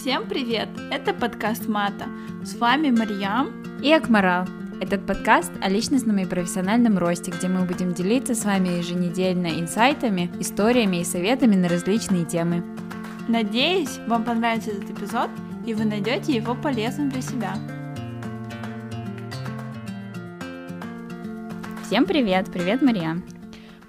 [0.00, 0.70] Всем привет!
[0.90, 2.06] Это подкаст Мата.
[2.42, 4.46] С вами Марьям и Акмарал.
[4.80, 10.30] Этот подкаст о личностном и профессиональном росте, где мы будем делиться с вами еженедельно инсайтами,
[10.40, 12.64] историями и советами на различные темы.
[13.28, 15.28] Надеюсь, вам понравится этот эпизод,
[15.66, 17.54] и вы найдете его полезным для себя.
[21.84, 22.50] Всем привет!
[22.50, 23.20] Привет, Мария!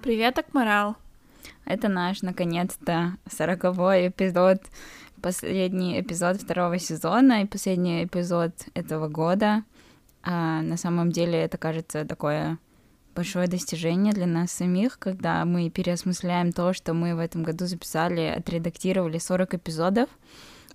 [0.04, 0.98] Привет, Акмарал!
[1.64, 4.60] Это наш, наконец-то, сороковой эпизод,
[5.22, 9.64] последний эпизод второго сезона и последний эпизод этого года.
[10.24, 12.58] А на самом деле это кажется такое
[13.16, 18.22] большое достижение для нас самих, когда мы переосмысляем то, что мы в этом году записали,
[18.22, 20.10] отредактировали 40 эпизодов.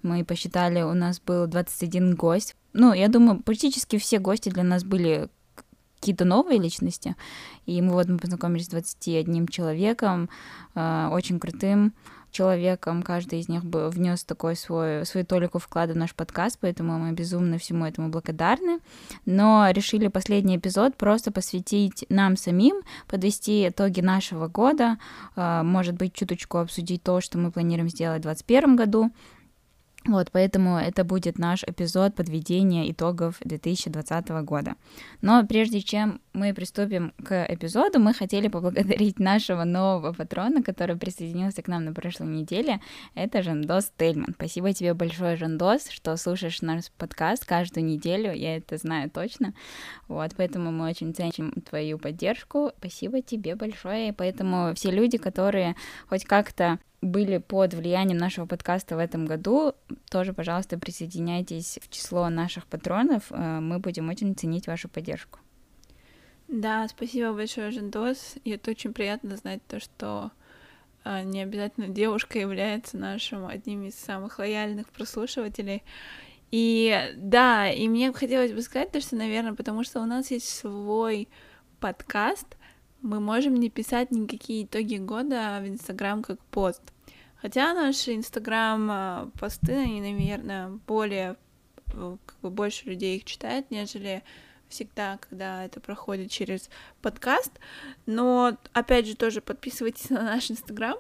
[0.03, 2.55] Мы посчитали, у нас был 21 гость.
[2.73, 5.29] Ну, я думаю, практически все гости для нас были
[5.99, 7.17] какие-то новые личности.
[7.65, 10.29] И мы вот мы познакомились с 21 человеком,
[10.75, 11.95] э, очень крутым
[12.37, 13.03] человеком.
[13.03, 17.13] Каждый из них бы внес такой свой, свою толику вклада в наш подкаст, поэтому мы
[17.13, 18.79] безумно всему этому благодарны.
[19.25, 24.99] Но решили последний эпизод просто посвятить нам самим, подвести итоги нашего года,
[25.37, 29.11] э, может быть, чуточку обсудить то, что мы планируем сделать в 2021 году,
[30.07, 34.75] вот, поэтому это будет наш эпизод подведения итогов 2020 года.
[35.21, 41.63] Но прежде чем мы приступим к эпизоду, мы хотели поблагодарить нашего нового патрона, который присоединился
[41.63, 42.81] к нам на прошлой неделе.
[43.15, 44.35] Это Жандос Тельман.
[44.35, 49.55] Спасибо тебе большое, Жандос, что слушаешь наш подкаст каждую неделю, я это знаю точно.
[50.09, 52.71] Вот, поэтому мы очень ценим твою поддержку.
[52.79, 54.11] Спасибо тебе большое.
[54.11, 55.75] И поэтому все люди, которые
[56.09, 59.75] хоть как-то были под влиянием нашего подкаста в этом году,
[60.11, 63.25] тоже, пожалуйста, присоединяйтесь в число наших патронов.
[63.31, 65.39] Э, мы будем очень ценить вашу поддержку.
[66.49, 68.37] Да, спасибо большое, Жендос.
[68.45, 70.31] И это очень приятно знать то, что
[71.05, 75.83] э, не обязательно девушка является нашим одним из самых лояльных прослушивателей.
[76.53, 80.49] И да, и мне хотелось бы сказать то, что, наверное, потому что у нас есть
[80.49, 81.29] свой
[81.81, 82.57] подкаст,
[83.03, 86.83] мы можем не писать никакие итоги года в Инстаграм как пост.
[87.47, 91.37] Хотя наши Инстаграм посты, они, наверное, более,
[91.93, 94.25] э, как бы больше людей их читает, нежели
[94.69, 96.69] всегда, когда это проходит через
[97.03, 97.53] подкаст.
[98.05, 100.99] Но, опять же, тоже подписывайтесь на наш Инстаграм,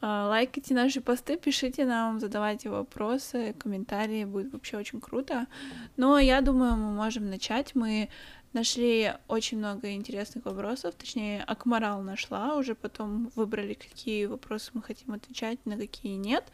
[0.00, 5.46] а, лайкайте наши посты, пишите нам, задавайте вопросы, комментарии, будет вообще очень круто.
[5.96, 7.74] Но я думаю, мы можем начать.
[7.74, 8.08] Мы
[8.54, 15.12] нашли очень много интересных вопросов, точнее, Акмарал нашла, уже потом выбрали, какие вопросы мы хотим
[15.12, 16.44] отвечать, на какие нет.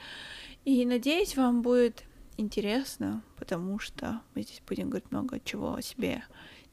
[0.64, 2.02] И надеюсь, вам будет
[2.36, 6.24] интересно, потому что мы здесь будем говорить много чего о себе,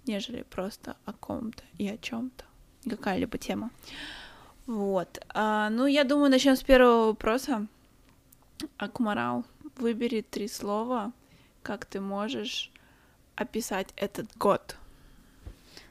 [0.05, 2.45] нежели просто о ком-то и о чем-то.
[2.89, 3.69] Какая-либо тема.
[4.65, 5.19] Вот.
[5.29, 7.67] А, ну, я думаю, начнем с первого вопроса.
[8.77, 9.45] Акмарал,
[9.75, 11.11] выбери три слова,
[11.61, 12.71] как ты можешь
[13.35, 14.77] описать этот год.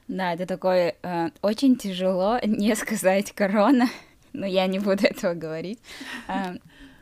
[0.08, 3.88] Да, это такое э, очень тяжело не сказать корона,
[4.32, 5.80] но я не буду этого говорить.
[6.28, 6.56] Э,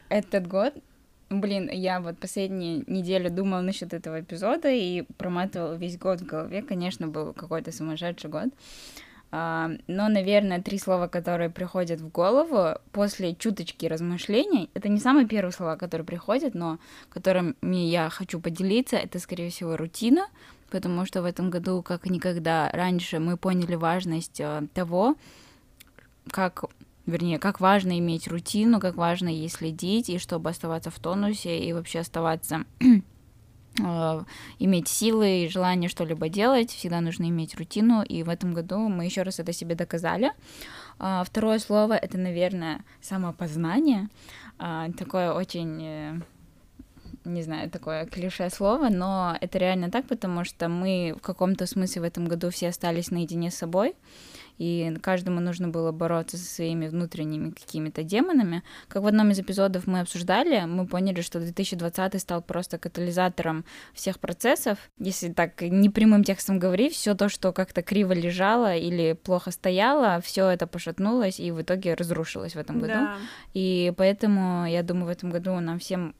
[0.08, 0.74] этот год,
[1.28, 6.62] блин, я вот последнюю неделю думала насчет этого эпизода и проматывала весь год в голове.
[6.62, 8.48] Конечно, был какой-то сумасшедший год.
[9.32, 15.26] Uh, но, наверное, три слова, которые приходят в голову после чуточки размышлений, это не самые
[15.26, 16.78] первые слова, которые приходят, но
[17.08, 20.28] которыми я хочу поделиться, это, скорее всего, рутина,
[20.70, 25.16] потому что в этом году, как никогда раньше, мы поняли важность э, того,
[26.30, 26.64] как
[27.06, 31.72] вернее, как важно иметь рутину, как важно ей следить, и чтобы оставаться в тонусе, и
[31.72, 34.22] вообще оставаться э,
[34.58, 39.04] иметь силы и желание что-либо делать, всегда нужно иметь рутину, и в этом году мы
[39.04, 40.32] еще раз это себе доказали.
[40.98, 44.08] А, второе слово это, наверное, самопознание,
[44.58, 46.20] а, такое очень э,
[47.24, 52.02] не знаю, такое клише слово, но это реально так, потому что мы в каком-то смысле
[52.02, 53.94] в этом году все остались наедине с собой,
[54.58, 58.62] и каждому нужно было бороться со своими внутренними какими-то демонами.
[58.88, 63.64] Как в одном из эпизодов мы обсуждали, мы поняли, что 2020 стал просто катализатором
[63.94, 64.78] всех процессов.
[64.98, 70.48] Если так непрямым текстом говорить, все то, что как-то криво лежало или плохо стояло, все
[70.48, 72.92] это пошатнулось и в итоге разрушилось в этом году.
[72.92, 73.16] Да.
[73.54, 76.14] И поэтому, я думаю, в этом году нам всем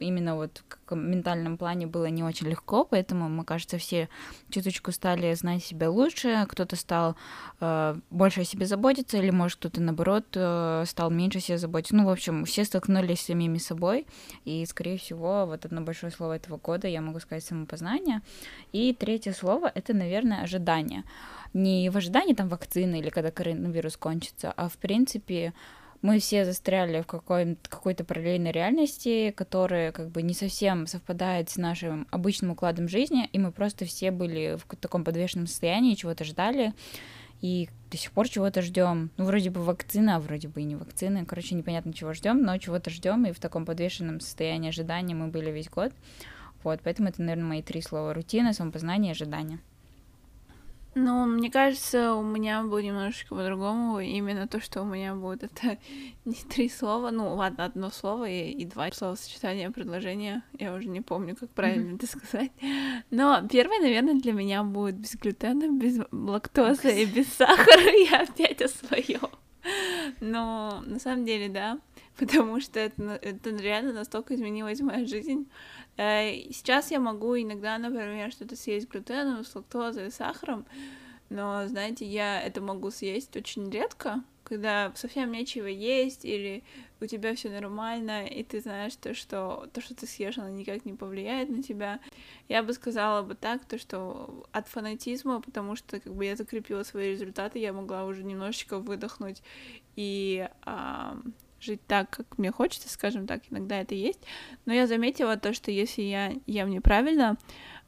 [0.00, 4.08] именно вот в ментальном плане было не очень легко, поэтому, мне кажется, все
[4.50, 7.16] чуточку стали знать себя лучше, кто-то стал
[7.60, 11.94] э, больше о себе заботиться, или, может, кто-то, наоборот, э, стал меньше о себе заботиться.
[11.94, 14.06] Ну, в общем, все столкнулись с самими собой,
[14.44, 18.22] и, скорее всего, вот одно большое слово этого года, я могу сказать, самопознание.
[18.72, 21.04] И третье слово— это, наверное, ожидание.
[21.52, 25.52] Не в ожидании там вакцины или когда коронавирус кончится, а, в принципе,
[26.02, 31.56] мы все застряли в какой- какой-то параллельной реальности, которая как бы не совсем совпадает с
[31.56, 36.72] нашим обычным укладом жизни, и мы просто все были в таком подвешенном состоянии, чего-то ждали,
[37.40, 39.10] и до сих пор чего-то ждем.
[39.16, 41.24] Ну, вроде бы вакцина, а вроде бы и не вакцина.
[41.24, 45.50] Короче, непонятно, чего ждем, но чего-то ждем, и в таком подвешенном состоянии ожидания мы были
[45.50, 45.92] весь год.
[46.62, 48.12] Вот, поэтому это, наверное, мои три слова.
[48.12, 49.58] Рутина, самопознание, ожидание.
[50.94, 54.00] Ну, мне кажется, у меня будет немножечко по-другому.
[54.00, 55.78] Именно то, что у меня будет, это
[56.24, 57.10] не три слова.
[57.10, 60.42] Ну, ладно, одно слово и, и два слова сочетания предложения.
[60.58, 62.50] Я уже не помню, как правильно это сказать.
[63.10, 67.90] Но первое, наверное, для меня будет без глютена, без лактозы и без сахара.
[68.10, 69.30] Я опять о своем.
[70.20, 71.78] Но на самом деле, да,
[72.18, 75.48] потому что это, это реально настолько изменилась моя жизнь.
[76.00, 80.64] Э, сейчас я могу иногда, например, что-то съесть глютеном, с лактозой, и сахаром,
[81.28, 86.64] но, знаете, я это могу съесть очень редко, когда совсем нечего есть, или
[87.02, 90.86] у тебя все нормально, и ты знаешь то, что то, что ты съешь, оно никак
[90.86, 92.00] не повлияет на тебя.
[92.48, 96.82] Я бы сказала бы так, то, что от фанатизма, потому что как бы я закрепила
[96.82, 99.42] свои результаты, я могла уже немножечко выдохнуть
[99.96, 101.18] и а,
[101.60, 104.20] жить так, как мне хочется, скажем так, иногда это есть.
[104.66, 107.36] Но я заметила то, что если я ем неправильно,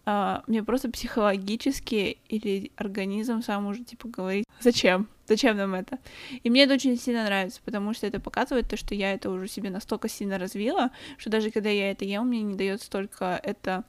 [0.04, 6.00] Uh, мне просто психологически или организм сам уже типа говорит, зачем, зачем нам это.
[6.42, 9.46] И мне это очень сильно нравится, потому что это показывает то, что я это уже
[9.46, 13.84] себе настолько сильно развила, что даже когда я это ем, мне не дает столько это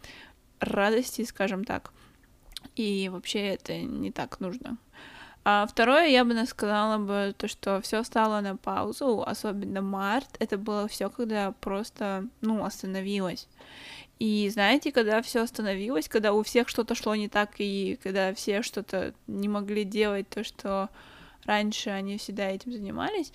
[0.60, 1.92] радости, скажем так.
[2.76, 4.78] И вообще это не так нужно.
[5.46, 10.30] А второе, я бы сказала бы то, что все стало на паузу, особенно март.
[10.40, 13.50] Это было все, когда просто, ну, остановилось.
[14.20, 18.62] И знаете, когда все остановилось, когда у всех что-то шло не так, и когда все
[18.62, 20.90] что-то не могли делать, то, что
[21.44, 23.34] раньше они всегда этим занимались,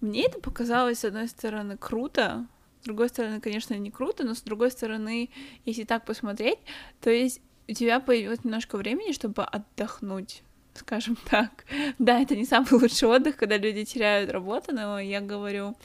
[0.00, 2.46] мне это показалось, с одной стороны, круто,
[2.82, 5.28] с другой стороны, конечно, не круто, но с другой стороны,
[5.64, 6.60] если так посмотреть,
[7.00, 10.44] то есть у тебя появилось немножко времени, чтобы отдохнуть
[10.78, 11.64] скажем так.
[11.98, 15.76] Да, это не самый лучший отдых, когда люди теряют работу, но я говорю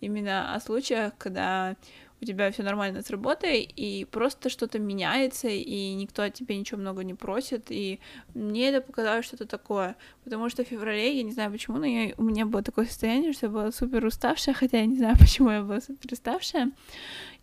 [0.00, 1.76] именно о случаях, когда
[2.20, 6.80] у тебя все нормально с работой, и просто что-то меняется, и никто от тебя ничего
[6.80, 8.00] много не просит, и
[8.34, 12.14] мне это показалось что-то такое, потому что в феврале, я не знаю почему, но я,
[12.16, 15.50] у меня было такое состояние, что я была супер уставшая, хотя я не знаю, почему
[15.50, 16.72] я была супер уставшая,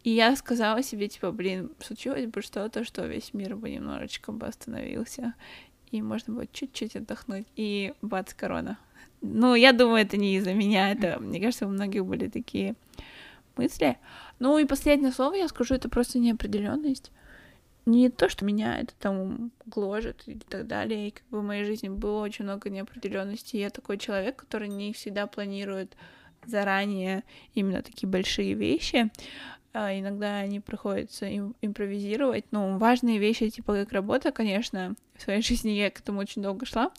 [0.03, 4.47] и я сказала себе, типа, блин, случилось бы что-то, что весь мир бы немножечко бы
[4.47, 5.33] остановился,
[5.93, 8.77] и можно будет чуть-чуть отдохнуть, и бац, корона.
[9.21, 12.75] Ну, я думаю, это не из-за меня, это, мне кажется, у многих были такие
[13.55, 13.97] мысли.
[14.39, 17.11] Ну и последнее слово я скажу, это просто неопределенность.
[17.85, 21.63] Не то, что меня это там гложет и так далее, и как бы в моей
[21.63, 23.57] жизни было очень много неопределенности.
[23.57, 25.95] Я такой человек, который не всегда планирует
[26.45, 27.23] заранее
[27.53, 29.11] именно такие большие вещи
[29.73, 32.45] иногда они приходится им, импровизировать.
[32.51, 36.65] Ну, важные вещи, типа как работа, конечно, в своей жизни я к этому очень долго
[36.65, 36.91] шла,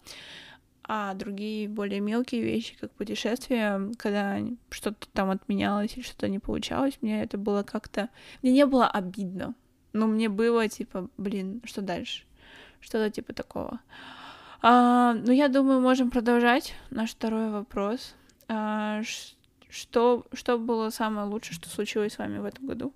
[0.82, 4.38] а другие более мелкие вещи, как путешествия, когда
[4.70, 8.10] что-то там отменялось или что-то не получалось, мне это было как-то...
[8.42, 9.54] Мне не было обидно,
[9.92, 12.24] но мне было типа, блин, что дальше?
[12.80, 13.80] Что-то типа такого.
[14.60, 18.14] А, ну, я думаю, можем продолжать наш второй вопрос.
[18.48, 19.36] А, что,
[19.74, 22.92] что было самое лучшее, что случилось с вами в этом году?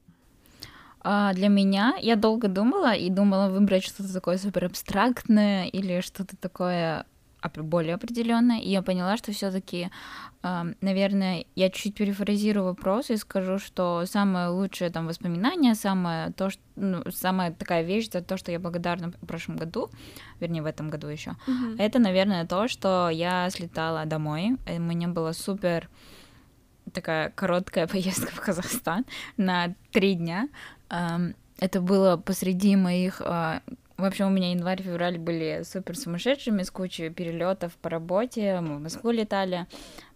[1.01, 6.37] А для меня я долго думала и думала выбрать что-то такое супер абстрактное или что-то
[6.37, 7.07] такое
[7.57, 9.91] более определенное, и я поняла, что все-таки,
[10.43, 16.51] э, наверное, я чуть перефразирую вопрос и скажу, что самое лучшее там воспоминание, самое то,
[16.51, 19.89] что, ну, самая такая вещь за то, что я благодарна в прошлом году,
[20.41, 21.77] вернее в этом году еще, mm-hmm.
[21.79, 25.89] это, наверное, то, что я слетала домой, и у меня было супер
[26.91, 29.05] такая короткая поездка в Казахстан
[29.37, 30.49] на три дня.
[30.89, 33.21] Это было посреди моих...
[33.25, 33.63] А,
[33.97, 38.81] в общем, у меня январь-февраль были супер сумасшедшими, с кучей перелетов по работе, мы в
[38.81, 39.67] Москву летали,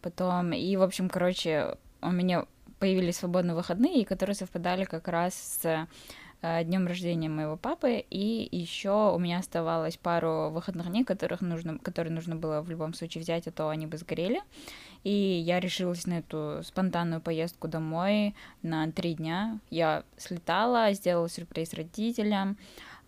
[0.03, 2.47] потом, и, в общем, короче, у меня
[2.79, 5.89] появились свободные выходные, которые совпадали как раз с
[6.43, 12.13] днем рождения моего папы, и еще у меня оставалось пару выходных дней, которых нужно, которые
[12.13, 14.41] нужно было в любом случае взять, а то они бы сгорели.
[15.05, 19.59] И я решилась на эту спонтанную поездку домой на три дня.
[19.71, 22.57] Я слетала, сделала сюрприз родителям,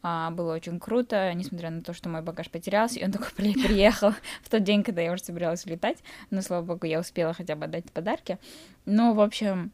[0.06, 4.12] а, было очень круто, несмотря на то, что мой багаж потерялся, и он только приехал
[4.42, 5.96] в тот день, когда я уже собиралась улетать,
[6.30, 8.38] но, слава богу, я успела хотя бы отдать подарки.
[8.84, 9.72] Ну, в общем,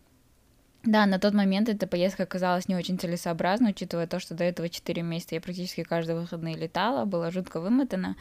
[0.82, 4.68] да, на тот момент эта поездка оказалась не очень целесообразной, учитывая то, что до этого
[4.68, 8.16] 4 месяца я практически каждые выходные летала, была жутко вымотана.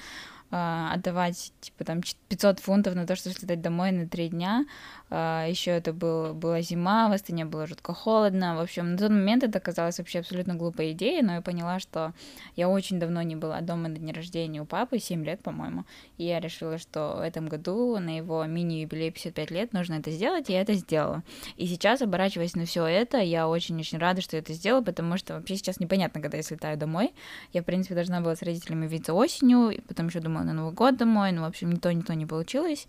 [0.52, 4.66] А, отдавать, типа, там, 500 фунтов на то, чтобы слетать домой на три дня.
[5.12, 8.56] А, еще это был, была зима, в Астане было жутко холодно.
[8.56, 12.14] В общем, на тот момент это казалось вообще абсолютно глупой идеей, но я поняла, что
[12.56, 15.86] я очень давно не была дома на дне рождения у папы, 7 лет, по-моему,
[16.18, 20.50] и я решила, что в этом году на его мини-юбилей 55 лет нужно это сделать,
[20.50, 21.24] и я это сделала.
[21.58, 25.36] И сейчас, оборачиваясь на все это, я очень-очень рада, что я это сделала, потому что
[25.36, 27.14] вообще сейчас непонятно, когда я слетаю домой.
[27.54, 30.98] Я, в принципе, должна была с родителями видеться осенью, потом еще думала на Новый год
[30.98, 32.88] домой, но, в общем, ни то, ни то не получилось.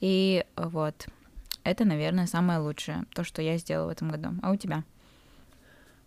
[0.00, 1.06] И вот,
[1.64, 4.28] это, наверное, самое лучшее, то, что я сделала в этом году.
[4.42, 4.84] А у тебя?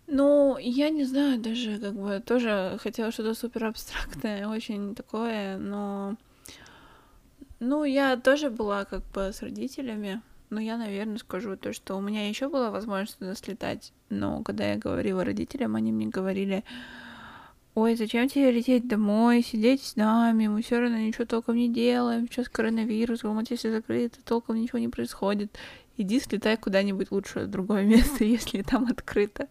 [0.06, 6.16] Ну, я не знаю, даже как бы тоже хотела что-то супер абстрактное, очень такое, но...
[7.60, 12.00] Ну, я тоже была как бы с родителями, но я, наверное, скажу то, что у
[12.00, 16.62] меня еще была возможность туда слетать, но когда я говорила родителям, они мне говорили,
[17.78, 22.26] ой, зачем тебе лететь домой, сидеть с нами, мы все равно ничего толком не делаем,
[22.26, 25.56] сейчас коронавирус, вот если закрыто, толком ничего не происходит.
[25.96, 29.48] Иди слетай куда-нибудь лучше в другое место, если там открыто.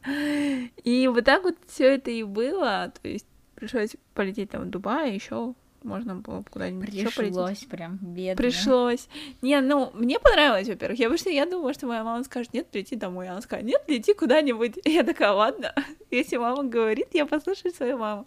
[0.84, 2.92] И вот так вот все это и было.
[3.02, 7.12] То есть пришлось полететь там в Дубай, еще можно было куда-нибудь еще.
[7.12, 8.36] Пришлось прям, бедно.
[8.36, 9.08] Пришлось.
[9.42, 11.00] Не, ну, мне понравилось, во-первых.
[11.00, 13.28] Я, что я думала, что моя мама скажет, нет, лети домой.
[13.30, 14.80] Она скажет, нет, лети куда-нибудь.
[14.86, 15.74] Я такая, ладно,
[16.12, 18.26] если мама говорит, я послушаю свою маму.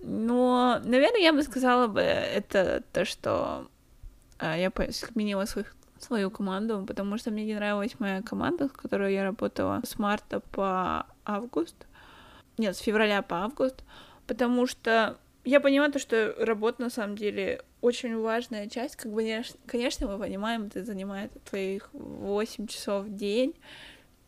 [0.00, 3.68] Но, наверное, я бы сказала бы это то, что
[4.38, 5.66] а, я сменила свой,
[5.98, 10.40] свою команду, потому что мне не нравилась моя команда, с которой я работала с марта
[10.40, 11.86] по август.
[12.56, 13.84] Нет, с февраля по август,
[14.26, 18.96] потому что я понимаю то, что работа на самом деле очень важная часть.
[18.96, 23.54] Как бы, конечно, мы понимаем, это занимает твоих 8 часов в день,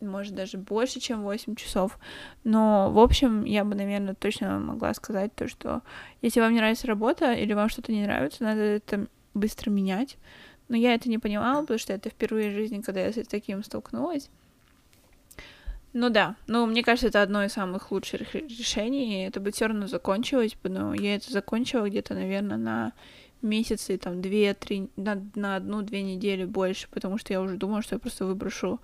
[0.01, 1.97] может, даже больше, чем 8 часов.
[2.43, 5.81] Но, в общем, я бы, наверное, точно могла сказать то, что
[6.21, 10.17] если вам не нравится работа или вам что-то не нравится, надо это быстро менять.
[10.67, 13.63] Но я это не понимала, потому что это впервые в жизни, когда я с таким
[13.63, 14.29] столкнулась.
[15.93, 19.67] Ну да, ну мне кажется, это одно из самых лучших решений, и это бы все
[19.67, 22.93] равно закончилось но я это закончила где-то, наверное, на
[23.43, 27.99] месяцы, там, две-три, на, на одну-две недели больше, потому что я уже думала, что я
[27.99, 28.79] просто выброшу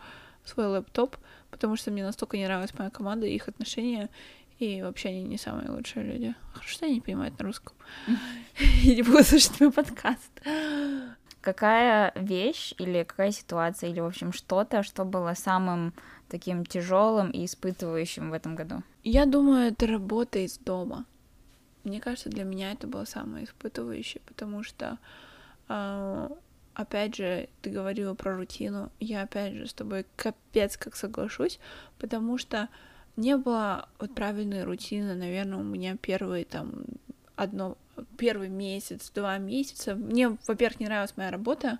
[0.45, 1.17] свой лэптоп,
[1.49, 4.09] потому что мне настолько не нравилась моя команда и их отношения,
[4.59, 6.35] и вообще они не самые лучшие люди.
[6.53, 7.73] Хорошо, что они не понимают на русском.
[8.83, 10.31] И не буду слушать мой подкаст.
[11.39, 15.93] Какая вещь или какая ситуация, или, в общем, что-то, что было самым
[16.29, 18.83] таким тяжелым и испытывающим в этом году?
[19.03, 21.05] Я думаю, это работа из дома.
[21.83, 24.97] Мне кажется, для меня это было самое испытывающее, потому что,
[25.69, 26.29] э,
[26.73, 31.59] опять же, ты говорила про рутину, я опять же с тобой капец как соглашусь,
[31.97, 32.69] потому что
[33.15, 36.83] не было вот правильной рутины, наверное, у меня первые там
[37.35, 37.77] одно
[38.17, 39.95] первый месяц, два месяца.
[39.95, 41.79] Мне, во-первых, не нравилась моя работа,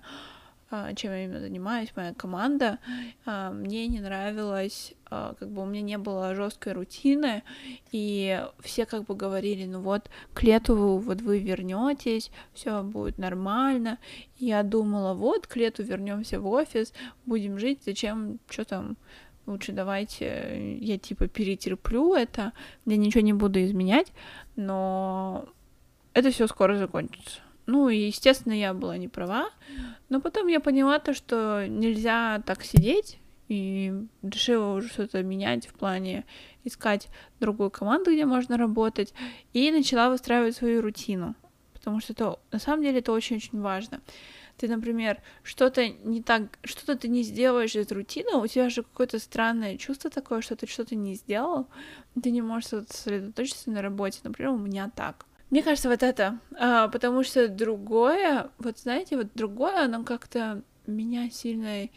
[0.94, 2.78] чем я именно занимаюсь, моя команда.
[3.26, 7.42] А, мне не нравилось, а, как бы у меня не было жесткой рутины,
[7.90, 13.98] и все как бы говорили, ну вот к лету вот вы вернетесь, все будет нормально.
[14.38, 16.92] И я думала, вот к лету вернемся в офис,
[17.26, 18.96] будем жить, зачем, что там,
[19.46, 22.52] лучше давайте я типа перетерплю это,
[22.86, 24.12] я ничего не буду изменять,
[24.54, 25.48] но
[26.14, 27.40] это все скоро закончится.
[27.66, 29.50] Ну, и, естественно, я была не права,
[30.08, 35.74] но потом я поняла то, что нельзя так сидеть, и решила уже что-то менять в
[35.74, 36.24] плане
[36.64, 37.08] искать
[37.40, 39.12] другую команду, где можно работать,
[39.52, 41.34] и начала выстраивать свою рутину,
[41.72, 44.00] потому что это, на самом деле это очень-очень важно.
[44.56, 49.18] Ты, например, что-то не так, что-то ты не сделаешь из рутины, у тебя же какое-то
[49.18, 51.66] странное чувство такое, что ты что-то не сделал,
[52.22, 54.20] ты не можешь сосредоточиться на работе.
[54.22, 55.24] Например, у меня так.
[55.50, 61.28] Мне кажется, вот это, а, потому что другое, вот знаете, вот другое, оно как-то меня
[61.30, 61.88] сильно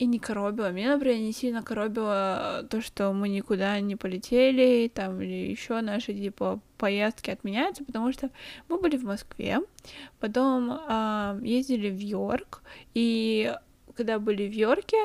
[0.00, 0.70] и не коробило.
[0.70, 6.14] Меня, например, не сильно коробило то, что мы никуда не полетели, там, или еще наши,
[6.14, 8.30] типа, поездки отменяются, потому что
[8.68, 9.60] мы были в Москве,
[10.18, 12.62] потом а, ездили в Йорк,
[12.94, 13.54] и
[13.94, 14.96] когда были в Йорке,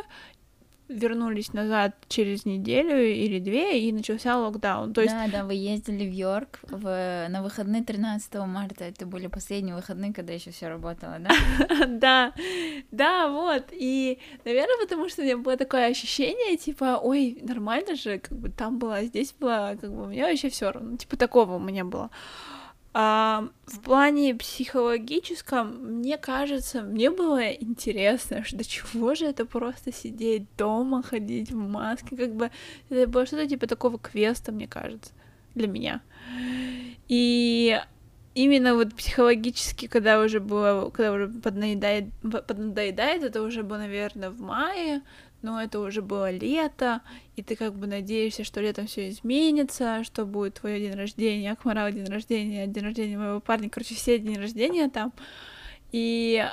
[0.88, 4.94] вернулись назад через неделю или две, и начался локдаун.
[4.94, 5.13] То есть...
[5.13, 7.27] Да, да, вы ездили в Йорк в...
[7.30, 8.86] на выходные 13 марта.
[8.86, 11.30] Это были последние выходные, когда еще все работало, да?
[11.88, 12.34] Да,
[12.92, 13.68] да, вот.
[13.72, 18.50] И, наверное, потому что у меня было такое ощущение, типа, ой, нормально же, как бы
[18.50, 20.98] там было, здесь было, как бы у меня вообще все равно.
[20.98, 22.10] Типа такого у меня было.
[22.98, 29.92] А, в плане психологическом, мне кажется, мне было интересно, что до чего же это просто
[29.92, 32.52] сидеть дома, ходить в маске, как бы
[32.90, 35.12] это было что-то типа такого квеста, мне кажется,
[35.56, 36.02] для меня.
[37.10, 37.78] И
[38.34, 44.40] именно вот психологически, когда уже было, когда уже поднаедает, поднадоедает, это уже было, наверное, в
[44.40, 45.02] мае,
[45.46, 47.02] но это уже было лето,
[47.36, 51.92] и ты как бы надеешься, что летом все изменится, что будет твой день рождения, Акмарал
[51.92, 55.14] день рождения, день рождения моего парня, короче, все дни рождения там.
[55.92, 56.44] И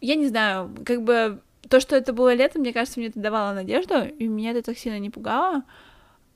[0.00, 3.54] я не знаю, как бы то, что это было летом, мне кажется, мне это давало
[3.54, 5.62] надежду, и меня это так сильно не пугало.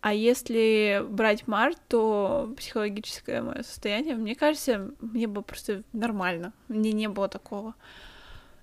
[0.00, 6.52] А если брать март, то психологическое мое состояние, мне кажется, мне было просто нормально.
[6.68, 7.74] Мне не было такого.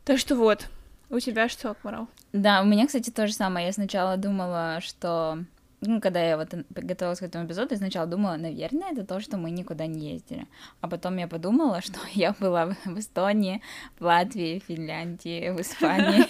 [0.05, 0.69] Так что вот,
[1.09, 2.07] у тебя что, Акмарал?
[2.33, 3.67] Да, у меня, кстати, то же самое.
[3.67, 5.43] Я сначала думала, что...
[5.83, 9.37] Ну, когда я вот готовилась к этому эпизоду, я сначала думала, наверное, это то, что
[9.37, 10.45] мы никуда не ездили.
[10.79, 13.61] А потом я подумала, что я была в Эстонии,
[13.99, 16.27] в Латвии, в Финляндии, в Испании,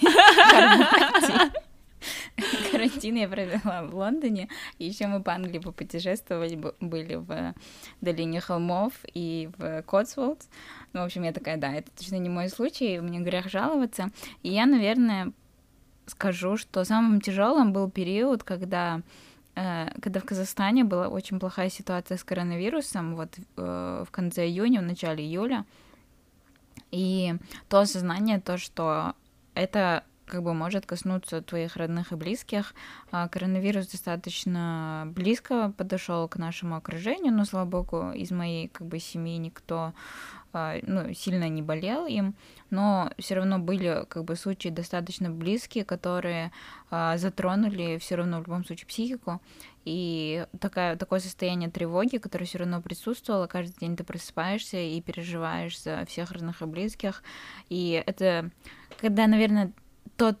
[2.72, 4.48] Карантин я провела в Лондоне.
[4.78, 7.54] Еще мы по Англии попутешествовали, были в
[8.00, 10.46] долине холмов и в Котсволдс.
[10.92, 14.10] Ну, в общем, я такая, да, это точно не мой случай, мне грех жаловаться.
[14.42, 15.32] И я, наверное,
[16.06, 19.02] скажу, что самым тяжелым был период, когда
[19.54, 24.80] э, когда в Казахстане была очень плохая ситуация с коронавирусом, вот э, в конце июня,
[24.80, 25.64] в начале июля,
[26.90, 27.34] и
[27.68, 29.14] то осознание, то, что
[29.54, 32.74] это как бы может коснуться твоих родных и близких.
[33.10, 38.98] А коронавирус достаточно близко подошел к нашему окружению, но, слава богу, из моей как бы
[38.98, 39.92] семьи никто
[40.54, 42.34] а, ну, сильно не болел им,
[42.68, 46.52] но все равно были как бы случаи достаточно близкие, которые
[46.90, 49.40] а, затронули все равно в любом случае психику.
[49.84, 55.80] И такая, такое состояние тревоги, которое все равно присутствовало, каждый день ты просыпаешься и переживаешь
[55.80, 57.22] за всех родных и близких.
[57.70, 58.50] И это,
[59.00, 59.72] когда, наверное,
[60.16, 60.38] тот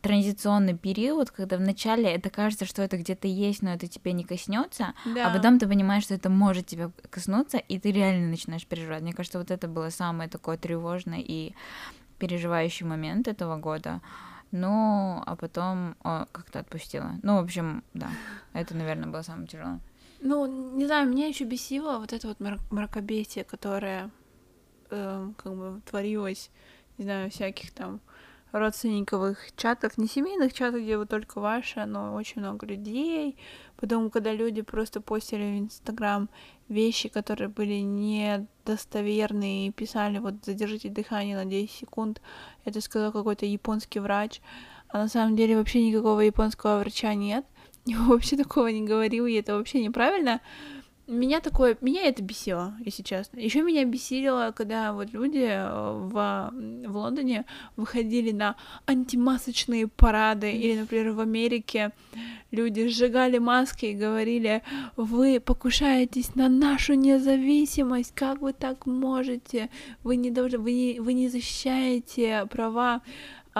[0.00, 4.94] транзиционный период, когда вначале это кажется, что это где-то есть, но это тебя не коснется,
[5.04, 5.28] а да.
[5.28, 9.02] а потом ты понимаешь, что это может тебя коснуться, и ты реально начинаешь переживать.
[9.02, 11.52] Мне кажется, вот это было самое такое тревожное и
[12.18, 14.00] переживающий момент этого года.
[14.50, 17.18] Ну, а потом о, как-то отпустила.
[17.22, 18.08] Ну, в общем, да,
[18.54, 19.80] это, наверное, было самое тяжелое.
[20.20, 24.10] Ну, не знаю, меня еще бесило вот это вот мракобесие, которое
[24.90, 26.50] э, как бы творилось,
[26.96, 28.00] не знаю, всяких там
[28.52, 33.36] родственниковых чатов, не семейных чатов, где вы только ваши, но очень много людей.
[33.76, 36.28] Потом, когда люди просто постили в Инстаграм
[36.68, 42.20] вещи, которые были недостоверные, и писали, вот, задержите дыхание на 10 секунд,
[42.64, 44.40] это сказал какой-то японский врач,
[44.88, 47.44] а на самом деле вообще никакого японского врача нет,
[47.84, 50.40] его вообще такого не говорил, и это вообще неправильно,
[51.08, 53.38] меня такое, меня это бесило, если честно.
[53.40, 56.52] Еще меня бесило, когда вот люди э, в,
[56.86, 61.92] в Лондоне выходили на антимасочные парады, или, например, в Америке
[62.50, 64.62] люди сжигали маски и говорили,
[64.96, 69.70] вы покушаетесь на нашу независимость, как вы так можете,
[70.04, 73.02] вы не должны, вы не, вы не защищаете права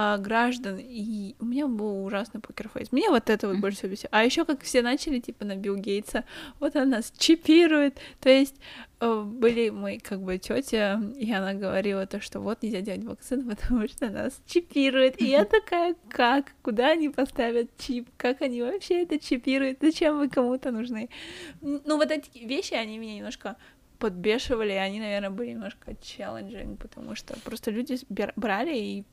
[0.01, 2.93] а, граждан, и у меня был ужасный покерфейс.
[2.93, 4.07] Мне вот это вот больше всего бесит.
[4.13, 6.23] А еще как все начали, типа, на Билл Гейтса,
[6.61, 8.55] вот она нас чипирует, то есть
[9.01, 13.51] э, были мы как бы тетя, и она говорила то, что вот нельзя делать вакцину,
[13.57, 15.21] потому что нас чипирует.
[15.21, 16.53] И я такая, как?
[16.63, 18.09] Куда они поставят чип?
[18.17, 19.79] Как они вообще это чипируют?
[19.81, 21.09] Зачем вы кому-то нужны?
[21.61, 23.57] Ну, вот эти вещи, они меня немножко
[23.99, 29.05] подбешивали, и они, наверное, были немножко челленджинг, потому что просто люди брали и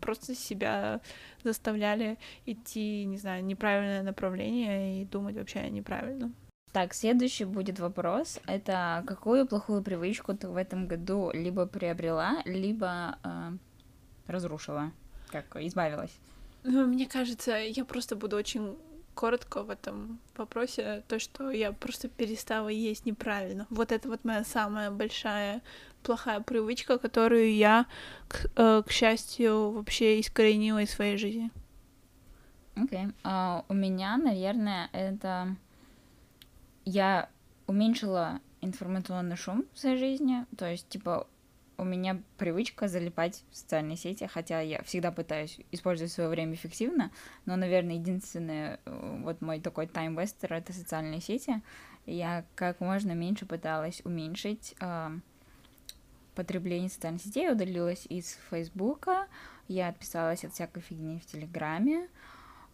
[0.00, 1.00] просто себя
[1.44, 6.32] заставляли идти, не знаю, неправильное направление и думать вообще неправильно.
[6.72, 8.40] Так, следующий будет вопрос.
[8.46, 13.52] Это какую плохую привычку ты в этом году либо приобрела, либо э,
[14.26, 14.92] разрушила?
[15.28, 16.16] Как избавилась?
[16.64, 18.76] Ну, мне кажется, я просто буду очень
[19.14, 21.02] коротко в этом вопросе.
[21.08, 23.66] То, что я просто перестала есть неправильно.
[23.70, 25.62] Вот это вот моя самая большая
[26.02, 27.86] плохая привычка, которую я,
[28.28, 31.50] к, э, к счастью, вообще искоренила из своей жизни.
[32.76, 33.06] Окей.
[33.06, 33.14] Okay.
[33.24, 35.56] Uh, у меня, наверное, это
[36.84, 37.28] я
[37.66, 40.46] уменьшила информационный шум в своей жизни.
[40.56, 41.26] То есть, типа,
[41.76, 47.12] у меня привычка залипать в социальные сети, хотя я всегда пытаюсь использовать свое время эффективно,
[47.46, 51.62] но, наверное, единственный э, вот мой такой тайм-вестер— это социальные сети.
[52.04, 55.20] Я как можно меньше пыталась уменьшить uh,
[56.38, 59.26] потребление социальных сетей, удалилась из Фейсбука,
[59.66, 62.08] я отписалась от всякой фигни в Телеграме,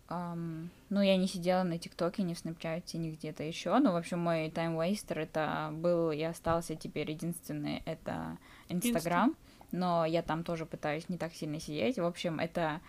[0.07, 3.79] Um, ну, я не сидела на ТикТоке, не в Снапчате, ни где-то еще.
[3.79, 8.37] Но, в общем, мой таймвейстер это был и остался теперь единственный, это
[8.69, 9.35] Инстаграм.
[9.73, 11.99] Но я там тоже пытаюсь не так сильно сидеть.
[11.99, 12.83] В общем, это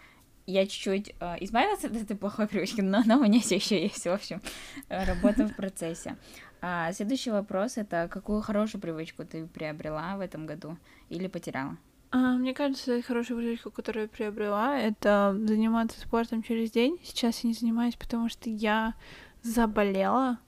[0.46, 4.06] я чуть-чуть э, избавилась от этой плохой привычки, но она у меня все еще есть,
[4.06, 4.42] в общем,
[4.90, 6.18] э, работа в процессе.
[6.62, 10.78] А следующий вопрос это какую хорошую привычку ты приобрела в этом году
[11.10, 11.78] или потеряла?
[12.12, 16.98] А, мне кажется, хорошая привычка, которую я приобрела, это заниматься спортом через день.
[17.04, 18.94] Сейчас я не занимаюсь, потому что я
[19.44, 20.40] заболела,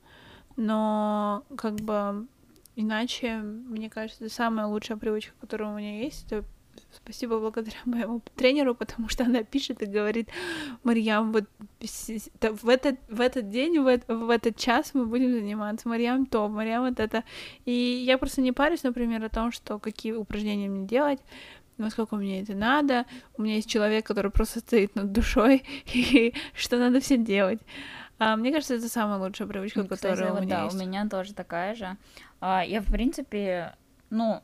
[0.56, 2.28] но как бы
[2.76, 6.46] иначе, мне кажется, самая лучшая привычка, которая у меня есть, это
[6.92, 10.30] спасибо благодаря моему тренеру, потому что она пишет и говорит,
[10.84, 11.46] Марьям, вот
[11.80, 16.48] в этот, в этот день, в, этот, в этот час мы будем заниматься, Марьям то,
[16.48, 17.24] Марьям вот это.
[17.66, 21.20] И я просто не парюсь, например, о том, что какие упражнения мне делать,
[21.78, 23.06] насколько мне это надо.
[23.38, 25.64] У меня есть человек, который просто стоит над душой,
[25.94, 27.60] и что надо все делать.
[28.20, 30.76] А, мне кажется, это самая лучшая привычка, ну, Кстати, которая у меня да, есть.
[30.76, 31.98] у меня тоже такая же.
[32.40, 33.76] А, я, в принципе,
[34.10, 34.42] ну,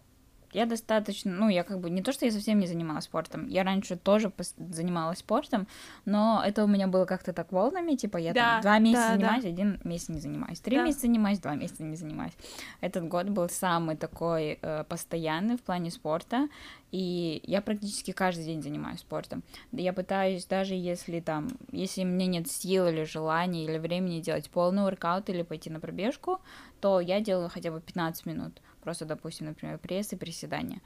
[0.54, 3.64] я достаточно, ну, я как бы не то, что я совсем не занималась спортом, я
[3.64, 5.68] раньше тоже занималась спортом,
[6.06, 9.14] но это у меня было как-то так волнами, типа я да, там два месяца да,
[9.16, 9.50] занимаюсь, да.
[9.50, 10.84] один месяц не занимаюсь, три да.
[10.84, 12.34] месяца занимаюсь, два месяца не занимаюсь.
[12.82, 16.48] Этот год был самый такой э, постоянный в плане спорта,
[16.92, 19.44] и я практически каждый день занимаюсь спортом.
[19.72, 24.84] Я пытаюсь, даже если там, если мне нет сил или желания или времени делать полный
[24.84, 26.40] воркаут или пойти на пробежку,
[26.82, 30.82] то я делаю хотя бы 15 минут Просто, допустим, например, пресс и приседания.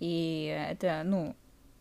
[0.00, 1.36] И это, ну,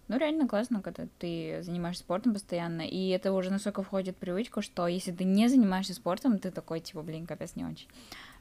[0.10, 4.62] ну, реально классно, когда ты занимаешься спортом постоянно, и это уже настолько входит в привычку,
[4.62, 7.88] что если ты не занимаешься спортом, ты такой, типа, блин, капец, не очень.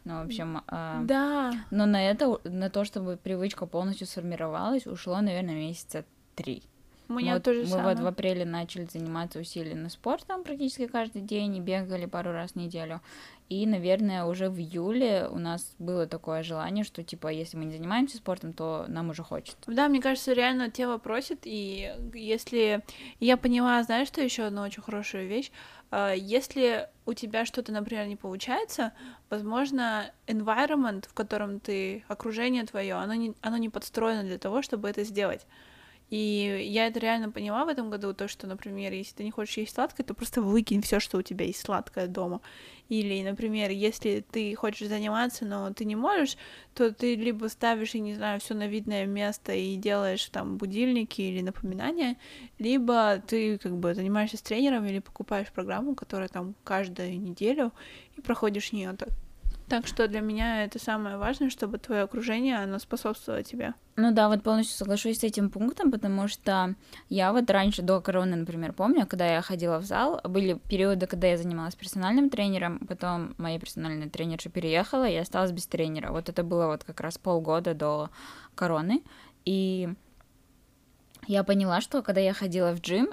[0.05, 0.63] Ну, в общем...
[0.67, 1.53] Э, да.
[1.71, 6.05] Но на это, на то, чтобы привычка полностью сформировалась, ушло, наверное, месяца
[6.35, 6.65] три.
[7.09, 7.97] У меня мы тоже мы самое.
[7.97, 12.57] вот в апреле начали заниматься усиленно спортом практически каждый день и бегали пару раз в
[12.57, 13.01] неделю.
[13.53, 17.77] И, наверное, уже в июле у нас было такое желание, что, типа, если мы не
[17.77, 19.59] занимаемся спортом, то нам уже хочется.
[19.67, 22.83] Да, мне кажется, реально тело просит, и если...
[23.21, 25.51] Я поняла, знаешь, что еще одна очень хорошая вещь?
[25.91, 28.95] А, если у тебя что-то, например, не получается,
[29.29, 34.89] возможно, environment, в котором ты, окружение твое, оно не, оно не подстроено для того, чтобы
[34.89, 35.47] это сделать.
[36.13, 39.57] И я это реально поняла в этом году, то, что, например, если ты не хочешь
[39.57, 42.43] есть сладкое, то просто выкинь все, что у тебя есть сладкое дома.
[42.91, 46.37] Или, например, если ты хочешь заниматься, но ты не можешь,
[46.75, 51.23] то ты либо ставишь, я не знаю, все на видное место и делаешь там будильники
[51.23, 52.19] или напоминания,
[52.59, 57.73] либо ты как бы занимаешься с тренером или покупаешь программу, которая там каждую неделю
[58.19, 58.93] и проходишь нее.
[58.99, 59.09] Так
[59.87, 63.75] что для меня это самое важное, чтобы твое окружение, оно способствовало тебе.
[63.97, 66.75] Ну да, вот полностью соглашусь с этим пунктом, потому что
[67.09, 71.29] я вот раньше, до короны, например, помню, когда я ходила в зал, были периоды, когда
[71.29, 76.13] я занималась персональным тренером, потом моя персональная тренерша переехала, и я осталась без тренера.
[76.13, 78.11] Вот это было вот как раз полгода до
[78.55, 79.03] короны,
[79.45, 79.95] и
[81.27, 83.11] я поняла, что когда я ходила в джим,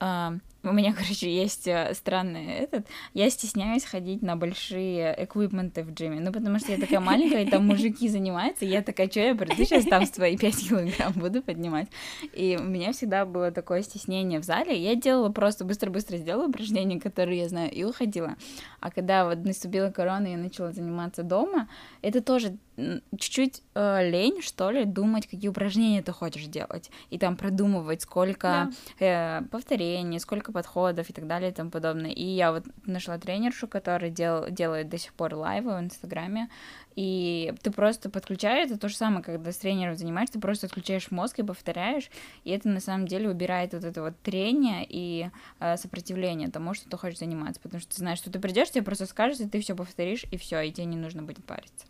[0.00, 2.86] а, у меня, короче, есть э, странный этот.
[3.14, 6.20] Я стесняюсь ходить на большие эквипменты в джиме.
[6.20, 8.64] Ну, потому что я такая маленькая, и там мужики занимаются.
[8.64, 11.88] И я такая, что я приду сейчас там свои 5 килограмм буду поднимать.
[12.32, 14.76] И у меня всегда было такое стеснение в зале.
[14.76, 18.36] Я делала просто быстро-быстро сделала упражнения, которые я знаю, и уходила.
[18.80, 21.68] А когда вот наступила корона, и я начала заниматься дома,
[22.02, 27.36] это тоже чуть-чуть э, лень, что ли, думать, какие упражнения ты хочешь делать, и там
[27.36, 29.40] продумывать, сколько да.
[29.40, 32.10] э, повторений, сколько подходов и так далее и тому подобное.
[32.10, 36.48] И я вот нашла тренершу, которая дел, делает до сих пор лайвы в Инстаграме,
[36.94, 41.10] и ты просто подключаешь, это то же самое, когда с тренером занимаешься, ты просто отключаешь
[41.10, 42.10] мозг и повторяешь,
[42.44, 46.88] и это на самом деле убирает вот это вот трение и э, сопротивление тому, что
[46.88, 49.60] ты хочешь заниматься, потому что ты знаешь, что ты придешь, тебе просто скажешь, и ты
[49.60, 51.86] все повторишь, и все, и тебе не нужно будет париться.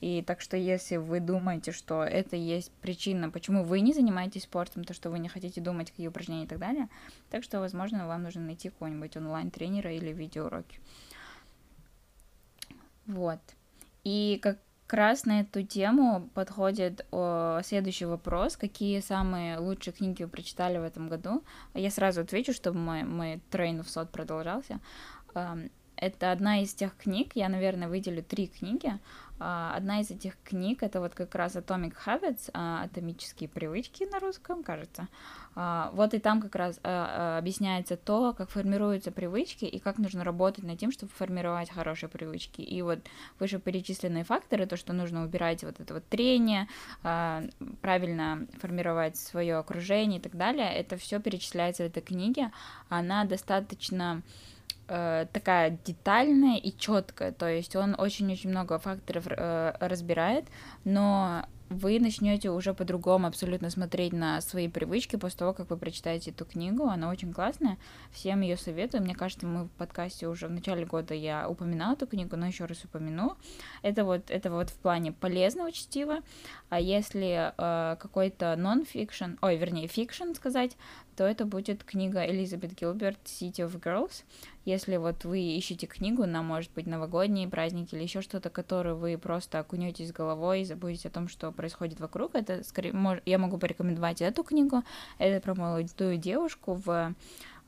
[0.00, 4.84] И так что если вы думаете, что это есть причина, почему вы не занимаетесь спортом,
[4.84, 6.88] то что вы не хотите думать, какие упражнения и так далее,
[7.30, 10.80] так что, возможно, вам нужно найти какого-нибудь онлайн-тренера или видеоуроки.
[13.06, 13.40] Вот.
[14.04, 18.56] И как раз на эту тему подходит о, следующий вопрос.
[18.56, 21.42] Какие самые лучшие книги вы прочитали в этом году?
[21.74, 24.80] Я сразу отвечу, чтобы мой, мой трейн в сот продолжался.
[25.96, 28.92] Это одна из тех книг, я, наверное, выделю три книги.
[29.38, 34.18] А, одна из этих книг это вот как раз Atomic Habits, а, атомические привычки на
[34.18, 35.08] русском, кажется.
[35.54, 40.64] А, вот и там как раз объясняется то, как формируются привычки и как нужно работать
[40.64, 42.60] над тем, чтобы формировать хорошие привычки.
[42.60, 43.00] И вот
[43.38, 46.68] вышеперечисленные факторы, то, что нужно убирать вот это вот трение,
[47.02, 52.52] правильно формировать свое окружение и так далее, это все перечисляется в этой книге.
[52.88, 54.22] Она достаточно
[54.88, 60.46] э, такая детальная и четкая, то есть он очень-очень много факторов э, разбирает,
[60.84, 66.30] но вы начнете уже по-другому абсолютно смотреть на свои привычки после того, как вы прочитаете
[66.30, 66.84] эту книгу.
[66.84, 67.76] Она очень классная.
[68.12, 69.02] Всем ее советую.
[69.02, 72.66] Мне кажется, мы в подкасте уже в начале года я упоминала эту книгу, но еще
[72.66, 73.36] раз упомяну.
[73.82, 76.20] Это вот, это вот в плане полезного чтива.
[76.68, 80.76] А если э, какой-то нон-фикшн, ой, вернее, fiction сказать,
[81.16, 84.22] то это будет книга Элизабет Гилберт «City of Girls».
[84.66, 89.16] Если вот вы ищете книгу на, может быть, новогодние праздники или еще что-то, которую вы
[89.16, 93.58] просто окунетесь головой и забудете о том, что происходит вокруг, это скорее, мож, я могу
[93.58, 94.82] порекомендовать эту книгу.
[95.18, 97.14] Это про молодую девушку в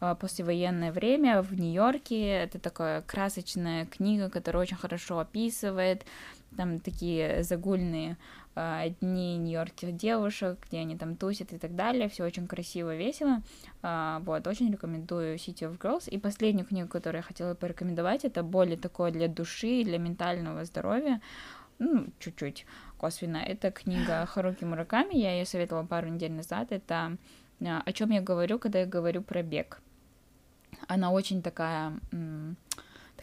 [0.00, 2.28] э, послевоенное время в Нью-Йорке.
[2.28, 6.04] Это такая красочная книга, которая очень хорошо описывает
[6.56, 8.16] там такие загульные
[8.58, 12.08] э, дни нью-йоркских девушек, где они там тусят и так далее.
[12.08, 13.42] Все очень красиво, весело.
[13.82, 16.08] Э, вот, очень рекомендую City of Girls.
[16.10, 21.20] И последнюю книгу, которую я хотела порекомендовать, это более такое для души, для ментального здоровья.
[21.78, 22.66] Ну, чуть-чуть
[22.98, 23.38] косвенно.
[23.38, 26.72] Это книга Харуки Мураками, я ее советовала пару недель назад.
[26.72, 27.16] Это
[27.60, 29.80] о чем я говорю, когда я говорю про бег.
[30.86, 31.92] Она очень такая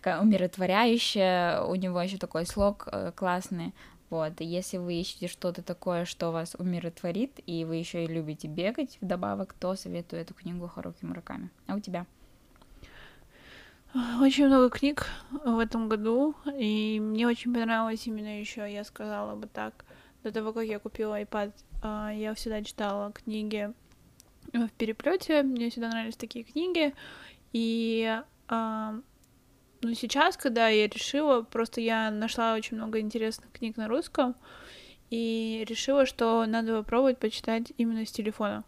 [0.05, 3.73] такая умиротворяющая, у него еще такой слог э, классный.
[4.09, 8.47] Вот, и если вы ищете что-то такое, что вас умиротворит, и вы еще и любите
[8.47, 11.49] бегать вдобавок, то советую эту книгу Харуки Мураками.
[11.67, 12.05] А у тебя?
[14.21, 19.47] Очень много книг в этом году, и мне очень понравилось именно еще, я сказала бы
[19.47, 19.85] так,
[20.23, 23.71] до того, как я купила iPad, а, я всегда читала книги
[24.51, 26.93] в переплете, мне всегда нравились такие книги,
[27.53, 28.21] и
[29.85, 34.35] а, ну, сейчас, когда я решила, просто я нашла очень много интересных книг на русском,
[35.11, 38.63] и решила, что надо попробовать почитать именно с телефона.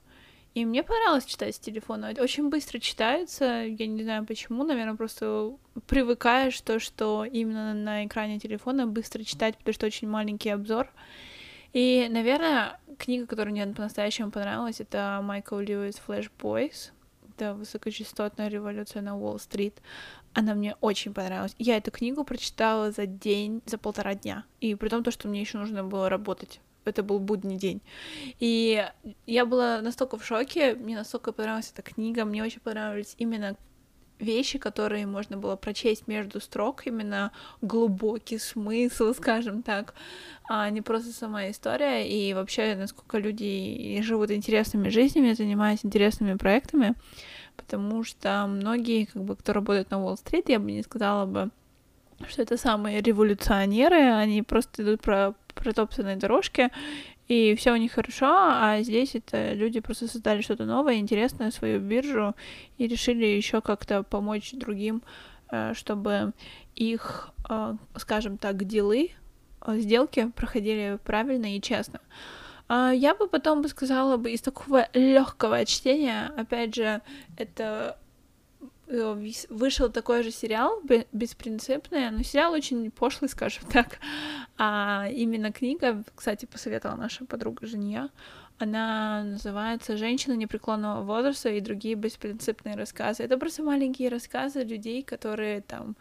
[0.53, 2.13] И мне понравилось читать с телефона.
[2.19, 5.53] Очень быстро читается, я не знаю почему, наверное, просто
[5.87, 10.89] привыкаешь то, что именно на экране телефона быстро читать, потому что очень маленький обзор.
[11.73, 16.91] И, наверное, книга, которая мне по-настоящему понравилась, это Майкл Льюис «Флэш Бойс».
[17.35, 19.75] Это высокочастотная революция на Уолл-стрит.
[20.33, 21.55] Она мне очень понравилась.
[21.57, 24.45] Я эту книгу прочитала за день, за полтора дня.
[24.61, 26.61] И при том, то, что мне еще нужно было работать.
[26.85, 27.81] Это был будний день.
[28.39, 28.85] И
[29.25, 33.57] я была настолько в шоке, мне настолько понравилась эта книга, мне очень понравились именно
[34.19, 39.93] вещи, которые можно было прочесть между строк, именно глубокий смысл, скажем так,
[40.49, 46.95] а не просто сама история, и вообще, насколько люди живут интересными жизнями, занимаются интересными проектами,
[47.55, 51.49] потому что многие, как бы, кто работает на Уолл-стрит, я бы не сказала бы,
[52.27, 56.71] что это самые революционеры, они просто идут про протоптанной дорожке,
[57.27, 61.79] и все у них хорошо, а здесь это люди просто создали что-то новое, интересное, свою
[61.79, 62.35] биржу,
[62.77, 65.01] и решили еще как-то помочь другим,
[65.51, 66.33] э, чтобы
[66.75, 69.11] их, э, скажем так, делы,
[69.65, 71.99] э, сделки проходили правильно и честно.
[72.69, 77.01] А, я бы потом бы сказала бы из такого легкого чтения, опять же,
[77.37, 77.97] это
[78.87, 83.99] вышел такой же сериал беспринципный, но сериал очень пошлый, скажем так.
[84.57, 88.09] А именно книга, кстати, посоветовала наша подруга Женя,
[88.59, 93.23] она называется «Женщина непреклонного возраста и другие беспринципные рассказы».
[93.23, 95.95] Это просто маленькие рассказы людей, которые там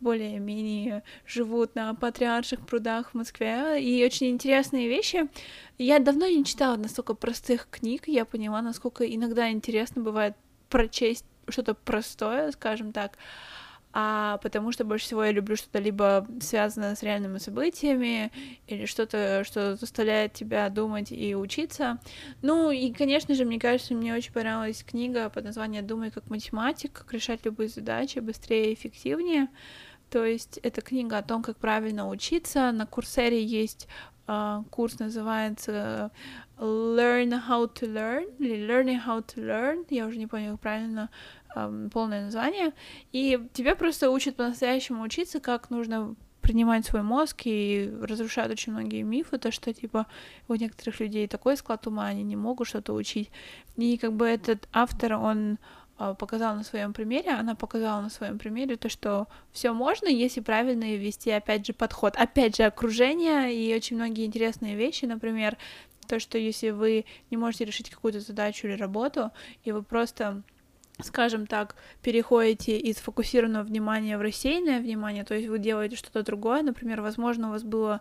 [0.00, 3.82] более-менее живут на патриарших прудах в Москве.
[3.82, 5.26] И очень интересные вещи.
[5.78, 10.36] Я давно не читала настолько простых книг, я поняла, насколько иногда интересно бывает
[10.68, 13.18] прочесть что-то простое, скажем так,
[13.94, 18.32] а потому что больше всего я люблю что-то либо связанное с реальными событиями,
[18.66, 21.98] или что-то, что заставляет тебя думать и учиться.
[22.40, 26.92] Ну и, конечно же, мне кажется, мне очень понравилась книга под названием «Думай как математик»,
[26.92, 29.48] как решать любые задачи быстрее и эффективнее.
[30.08, 32.70] То есть это книга о том, как правильно учиться.
[32.72, 33.88] На Курсере есть
[34.70, 36.10] курс называется
[36.56, 41.10] Learn How to Learn или Learning How to Learn, я уже не помню, правильно
[41.92, 42.72] полное название,
[43.12, 49.02] и тебя просто учат по-настоящему учиться, как нужно принимать свой мозг и разрушают очень многие
[49.02, 50.06] мифы, то, что, типа,
[50.48, 53.30] у некоторых людей такой склад ума, они не могут что-то учить.
[53.76, 55.58] И как бы этот автор, он
[55.98, 60.40] а, показал на своем примере, она показала на своем примере то, что все можно, если
[60.40, 62.14] правильно ввести, опять же, подход.
[62.16, 65.56] Опять же, окружение и очень многие интересные вещи, например,
[66.06, 69.30] то, что если вы не можете решить какую-то задачу или работу,
[69.64, 70.42] и вы просто
[71.00, 76.62] скажем так, переходите из фокусированного внимания в рассеянное внимание, то есть вы делаете что-то другое,
[76.62, 78.00] например, возможно, у вас было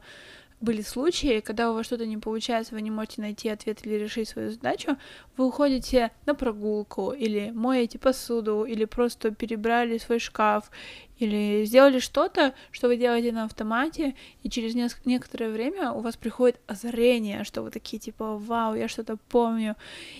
[0.62, 4.30] были случаи, когда у вас что-то не получается, вы не можете найти ответ или решить
[4.30, 4.96] свою задачу,
[5.36, 10.70] вы уходите на прогулку, или моете посуду, или просто перебрали свой шкаф,
[11.18, 16.16] или сделали что-то, что вы делаете на автомате, и через неск- некоторое время у вас
[16.16, 19.76] приходит озарение, что вы такие типа, вау, я что-то помню,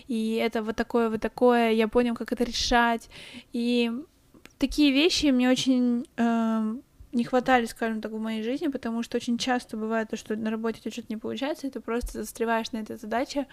[0.08, 3.10] и это вот такое, вот такое, я понял, как это решать,
[3.54, 3.92] и
[4.58, 6.76] такие вещи мне очень э,
[7.12, 10.50] не хватали, скажем так, в моей жизни, потому что очень часто бывает то, что на
[10.50, 13.48] работе у тебя что-то не получается, и ты просто застреваешь на этой задаче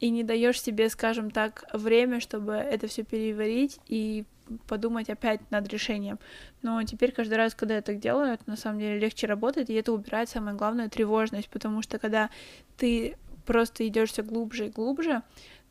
[0.00, 4.24] и не даешь себе, скажем так, время, чтобы это все переварить и
[4.68, 6.18] подумать опять над решением.
[6.62, 9.74] Но теперь каждый раз, когда я так делаю, это на самом деле легче работает, и
[9.74, 12.30] это убирает самое главное тревожность, потому что когда
[12.76, 15.22] ты просто идешь все глубже и глубже,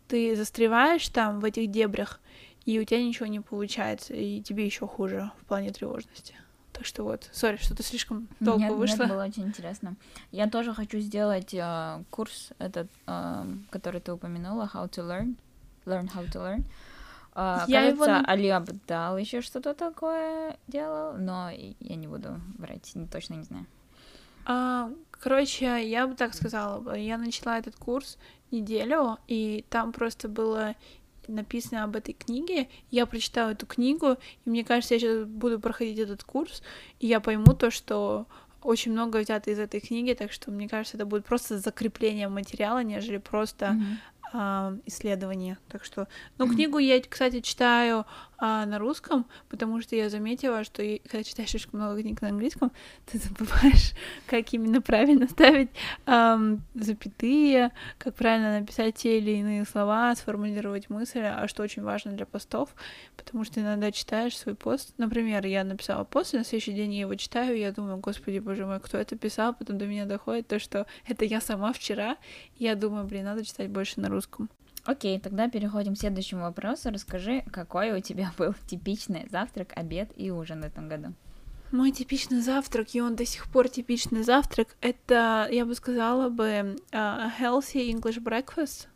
[0.07, 2.19] ты застреваешь там в этих дебрях,
[2.65, 6.35] и у тебя ничего не получается, и тебе еще хуже в плане тревожности.
[6.75, 9.03] Так что вот, сори, что-то слишком долго нет, вышло.
[9.03, 9.95] Нет, было очень интересно.
[10.31, 15.35] Я тоже хочу сделать э, курс этот, э, который ты упомянула, How to Learn,
[15.85, 16.63] Learn How to Learn.
[17.33, 18.23] Э, Я кажется, его...
[18.27, 23.65] Али Абдал еще что-то такое делал, но я не буду врать, точно не знаю.
[24.45, 28.17] А, короче, я бы так сказала, я начала этот курс
[28.51, 30.75] неделю, и там просто было
[31.27, 35.99] написано об этой книге, я прочитала эту книгу, и мне кажется, я сейчас буду проходить
[35.99, 36.61] этот курс,
[36.99, 38.27] и я пойму то, что
[38.61, 42.83] очень много взято из этой книги, так что мне кажется, это будет просто закрепление материала,
[42.83, 43.85] нежели просто Мгм.
[44.33, 45.57] а, исследование.
[45.69, 46.07] Так что,
[46.37, 48.05] ну, книгу я, кстати, читаю
[48.37, 52.71] а, на русском, потому что я заметила, что когда читаешь слишком много книг на английском,
[53.05, 53.91] ты забываешь,
[54.27, 55.69] как именно правильно ставить
[56.05, 62.11] ам, запятые, как правильно написать те или иные слова, сформулировать мысль, а что очень важно
[62.11, 62.75] для постов,
[63.15, 64.93] потому что иногда читаешь свой пост.
[64.97, 68.39] Например, я написала пост, и на следующий день я его читаю, и я думаю, господи,
[68.39, 72.17] боже мой, кто это писал, потом до меня доходит то, что это я сама вчера,
[72.57, 74.49] и я думаю, блин, надо читать больше на русском.
[74.85, 76.91] Окей, тогда переходим к следующему вопросу.
[76.91, 81.13] Расскажи, какой у тебя был типичный завтрак, обед и ужин в этом году?
[81.71, 86.77] Мой типичный завтрак, и он до сих пор типичный завтрак, это, я бы сказала бы,
[86.91, 88.87] а, healthy English breakfast.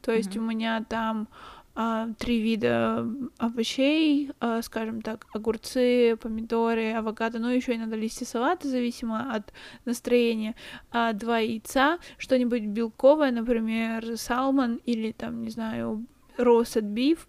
[0.00, 0.44] То есть Мгм.
[0.44, 1.28] у меня там
[1.74, 3.06] а, три вида
[3.38, 9.52] овощей, а, скажем так, огурцы, помидоры, авокадо, ну еще иногда листья салата, зависимо от
[9.84, 10.54] настроения,
[10.90, 16.06] а, два яйца, что-нибудь белковое, например, салмон или там, не знаю,
[16.38, 17.20] roasted beef,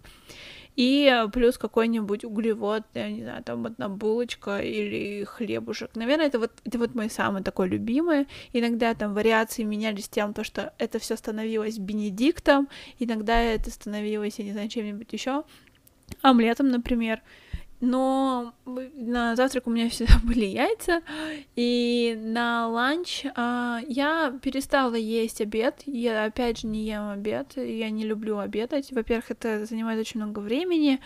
[0.76, 5.96] и плюс какой-нибудь углевод, я не знаю, там одна булочка или хлебушек.
[5.96, 8.28] Наверное, это вот, это вот мой самый такой любимый.
[8.52, 14.44] Иногда там вариации менялись тем, то, что это все становилось бенедиктом, иногда это становилось, я
[14.44, 15.44] не знаю, чем-нибудь еще,
[16.22, 17.22] омлетом, например.
[17.80, 21.02] Но на завтрак у меня всегда были яйца,
[21.56, 25.82] и на ланч а, я перестала есть обед.
[25.84, 28.92] Я опять же не ем обед, я не люблю обедать.
[28.92, 31.00] Во-первых, это занимает очень много времени,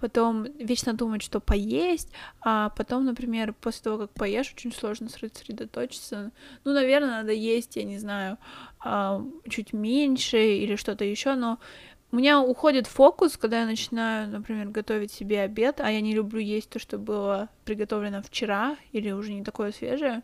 [0.00, 2.10] потом вечно думать, что поесть,
[2.40, 6.32] а потом, например, после того, как поешь, очень сложно сосредоточиться.
[6.64, 8.38] Ну, наверное, надо есть, я не знаю,
[8.80, 11.58] а, чуть меньше или что-то еще, но
[12.12, 16.40] у меня уходит фокус, когда я начинаю, например, готовить себе обед, а я не люблю
[16.40, 20.22] есть то, что было приготовлено вчера или уже не такое свежее.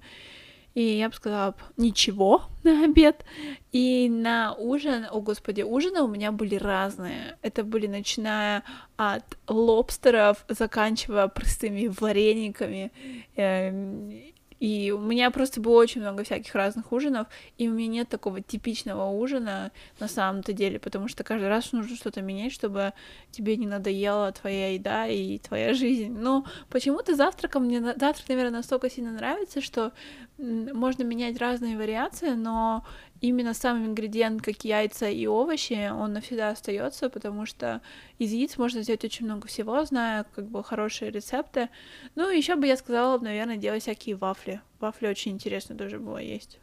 [0.74, 3.24] И я бы сказала, ничего на обед.
[3.72, 7.36] И на ужин, о господи, ужины у меня были разные.
[7.42, 8.62] Это были начиная
[8.96, 12.90] от лобстеров, заканчивая простыми варениками.
[13.36, 14.31] Эм,
[14.62, 17.26] И у меня просто было очень много всяких разных ужинов,
[17.58, 21.96] и у меня нет такого типичного ужина на самом-то деле, потому что каждый раз нужно
[21.96, 22.92] что-то менять, чтобы
[23.32, 26.16] тебе не надоела твоя еда и твоя жизнь.
[26.16, 29.90] Но почему-то завтраком мне завтрак, наверное, настолько сильно нравится, что
[30.38, 32.86] можно менять разные вариации, но
[33.22, 37.80] именно сам ингредиент, как яйца и овощи, он навсегда остается, потому что
[38.18, 41.68] из яиц можно сделать очень много всего, зная как бы хорошие рецепты.
[42.16, 44.60] Ну, еще бы я сказала, наверное, делать всякие вафли.
[44.80, 46.58] Вафли очень интересно тоже было есть.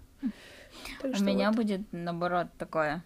[1.02, 1.56] Так У меня вот.
[1.56, 3.04] будет, наоборот, такое,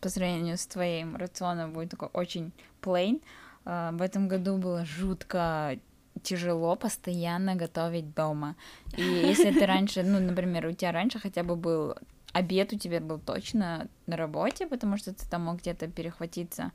[0.00, 3.22] по сравнению с твоим рационом, будет такой очень plain.
[3.64, 5.78] А, В этом году было жутко
[6.22, 8.56] тяжело постоянно готовить дома.
[8.96, 11.94] И если ты раньше, ну, например, у тебя раньше хотя бы был
[12.32, 16.72] обед у тебя был точно на работе, потому что ты там мог где-то перехватиться,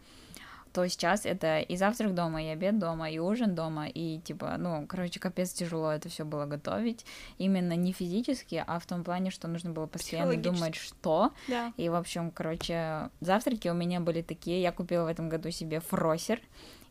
[0.74, 4.86] то сейчас это и завтрак дома, и обед дома, и ужин дома, и типа, ну,
[4.88, 7.06] короче, капец тяжело это все было готовить.
[7.40, 11.32] Именно не физически, а в том плане, что нужно было постоянно думать, что.
[11.48, 11.74] Да.
[11.78, 14.62] И, в общем, короче, завтраки у меня были такие.
[14.62, 16.42] Я купила в этом году себе frother.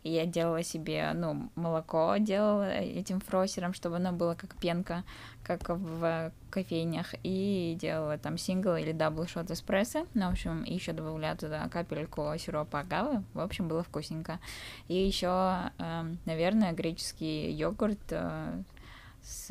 [0.07, 5.03] И я делала себе, ну, молоко делала этим frother ом, чтобы оно было как пенка,
[5.43, 10.93] как в кофейнях, и делала там сингл или double shot эспрессо, ну, в общем, еще
[10.93, 14.39] добавляла туда капельку сиропа агавы, в общем, было вкусненько.
[14.87, 18.63] И еще, эм, наверное, греческий йогурт э,
[19.23, 19.51] с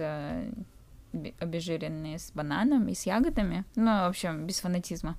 [1.39, 3.65] обезжиренные с бананом и с ягодами.
[3.75, 5.17] Ну, в общем, без фанатизма.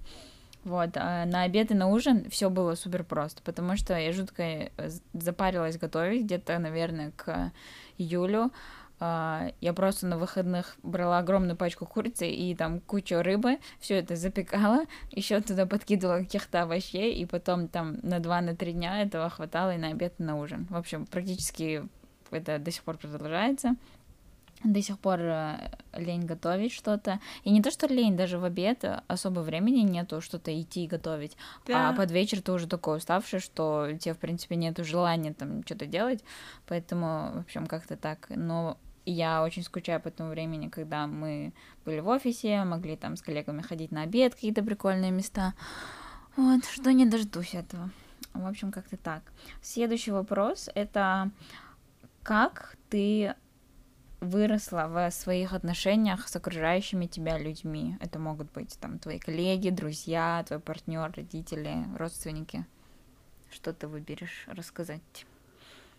[0.67, 4.43] Вот, а на обед и на ужин все было супер просто, потому что я жутко
[4.43, 4.69] э,
[5.13, 7.53] запарилась готовить где-то, наверное, к
[7.99, 8.51] июлю.
[8.99, 14.17] А, я просто на выходных брала огромную пачку курицы и там кучу рыбы, все это
[14.17, 19.79] запекала, еще туда подкидывала каких-то овощей, и потом там на 2-3 дня этого хватало и
[19.79, 20.67] на обед, и на ужин.
[20.69, 21.89] В общем, практически
[22.33, 23.77] это до сих пор продолжается
[24.65, 27.21] до сих пор э, лень готовить что-то.
[27.45, 31.37] И не то, что лень, даже в обед особо времени нету что-то идти и готовить.
[31.67, 31.91] Да.
[31.91, 35.87] А под вечер ты уже такой уставший, что тебе, в принципе, нету желания там что-то
[35.87, 36.25] делать.
[36.67, 38.27] Поэтому, в общем, как-то так.
[38.31, 41.53] Но я очень скучаю по тому времени, когда мы
[41.85, 45.55] были в офисе, могли там с коллегами ходить на обед, какие-то прикольные места.
[46.37, 47.91] Вот, что не дождусь этого.
[48.35, 49.23] В общем, как-то так.
[49.63, 51.31] Следующий вопрос— это
[52.23, 53.35] как ты
[54.21, 57.97] выросла в своих отношениях с окружающими тебя людьми.
[58.01, 62.67] Это могут быть там твои коллеги, друзья, твой партнер, родители, родственники.
[63.51, 65.27] Что ты выберешь рассказать?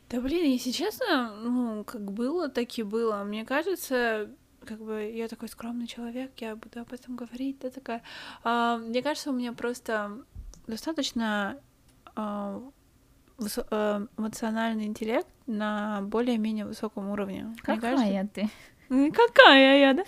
[0.10, 3.24] Да блин, если честно, ну, как было, так и было.
[3.24, 4.30] Мне кажется,
[4.66, 8.02] как бы я такой скромный человек, я буду об этом говорить, да, такая.
[8.44, 10.24] А, мне кажется, у меня просто
[10.66, 11.60] достаточно
[12.16, 12.62] а,
[13.40, 17.56] Э, эмоциональный интеллект на более-менее высоком уровне.
[17.64, 18.30] Какая кажется...
[18.34, 18.50] ты?
[19.12, 20.04] Какая я, да?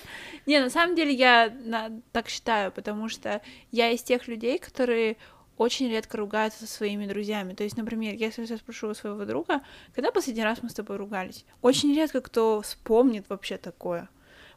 [0.46, 5.18] Не, на самом деле я на, так считаю, потому что я из тех людей, которые
[5.58, 7.54] очень редко ругаются со своими друзьями.
[7.54, 9.62] То есть, например, если я спрошу у своего друга,
[9.94, 11.46] когда последний раз мы с тобой ругались?
[11.62, 14.10] Очень редко кто вспомнит вообще такое.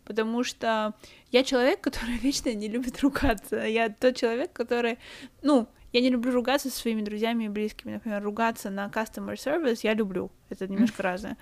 [0.04, 0.94] Потому что
[1.32, 3.56] я человек, который вечно не любит ругаться.
[3.56, 4.98] Я тот человек, который,
[5.42, 7.94] ну, я не люблю ругаться со своими друзьями и близкими.
[7.94, 10.30] Например, ругаться на customer service я люблю.
[10.48, 11.36] Это немножко разное.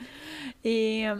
[0.62, 1.16] И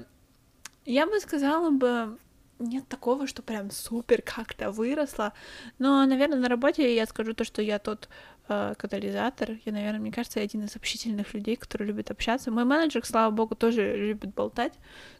[0.85, 2.19] я бы сказала бы,
[2.59, 5.33] нет такого, что прям супер как-то выросла.
[5.79, 8.09] Но, наверное, на работе я скажу то, что я тот
[8.49, 9.53] э, катализатор.
[9.65, 12.51] Я, наверное, мне кажется, один из общительных людей, который любит общаться.
[12.51, 14.75] Мой менеджер, слава богу, тоже любит болтать,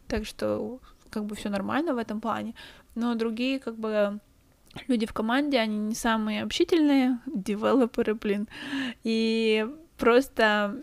[0.07, 2.53] так что как бы все нормально в этом плане.
[2.95, 4.19] Но другие, как бы,
[4.87, 8.47] люди в команде, они не самые общительные, девелоперы, блин,
[9.03, 9.67] и
[9.97, 10.81] просто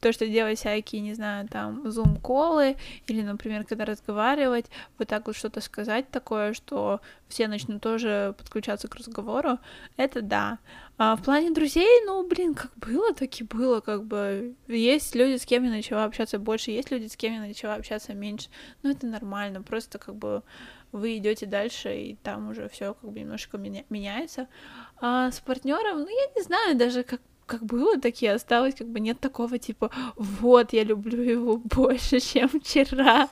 [0.00, 4.66] то, что делать всякие, не знаю, там, зум-колы, или, например, когда разговаривать,
[4.98, 9.58] вот так вот что-то сказать такое, что все начнут тоже подключаться к разговору,
[9.96, 10.58] это да.
[10.96, 14.54] А в плане друзей, ну, блин, как было, так и было, как бы.
[14.68, 18.14] Есть люди, с кем я начала общаться больше, есть люди, с кем я начала общаться
[18.14, 18.48] меньше.
[18.82, 20.42] Ну, это нормально, просто как бы
[20.92, 24.48] вы идете дальше, и там уже все как бы немножко меня меняется.
[25.00, 27.20] А с партнером, ну, я не знаю даже, как
[27.50, 32.20] как было, так и осталось, как бы нет такого типа, вот, я люблю его больше,
[32.20, 33.28] чем вчера.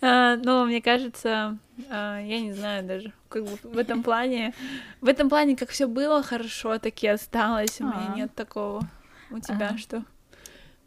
[0.00, 1.58] А, но мне кажется,
[1.90, 4.54] а, я не знаю даже, как бы в этом плане,
[5.00, 8.16] в этом плане, как все было хорошо, так и осталось, у меня а.
[8.16, 8.88] нет такого.
[9.32, 10.04] У тебя что?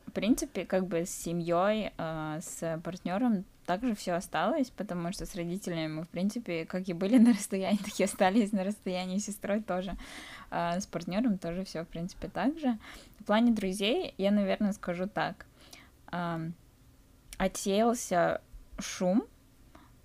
[0.07, 5.87] В принципе, как бы с семьей, с партнером также все осталось, потому что с родителями
[5.87, 9.61] мы, в принципе, как и были на расстоянии, так и остались на расстоянии, с сестрой
[9.61, 9.97] тоже.
[10.49, 12.77] А с партнером тоже все, в принципе, так же.
[13.19, 15.45] В плане друзей я, наверное, скажу так.
[17.37, 18.41] Отсеялся
[18.79, 19.23] шум.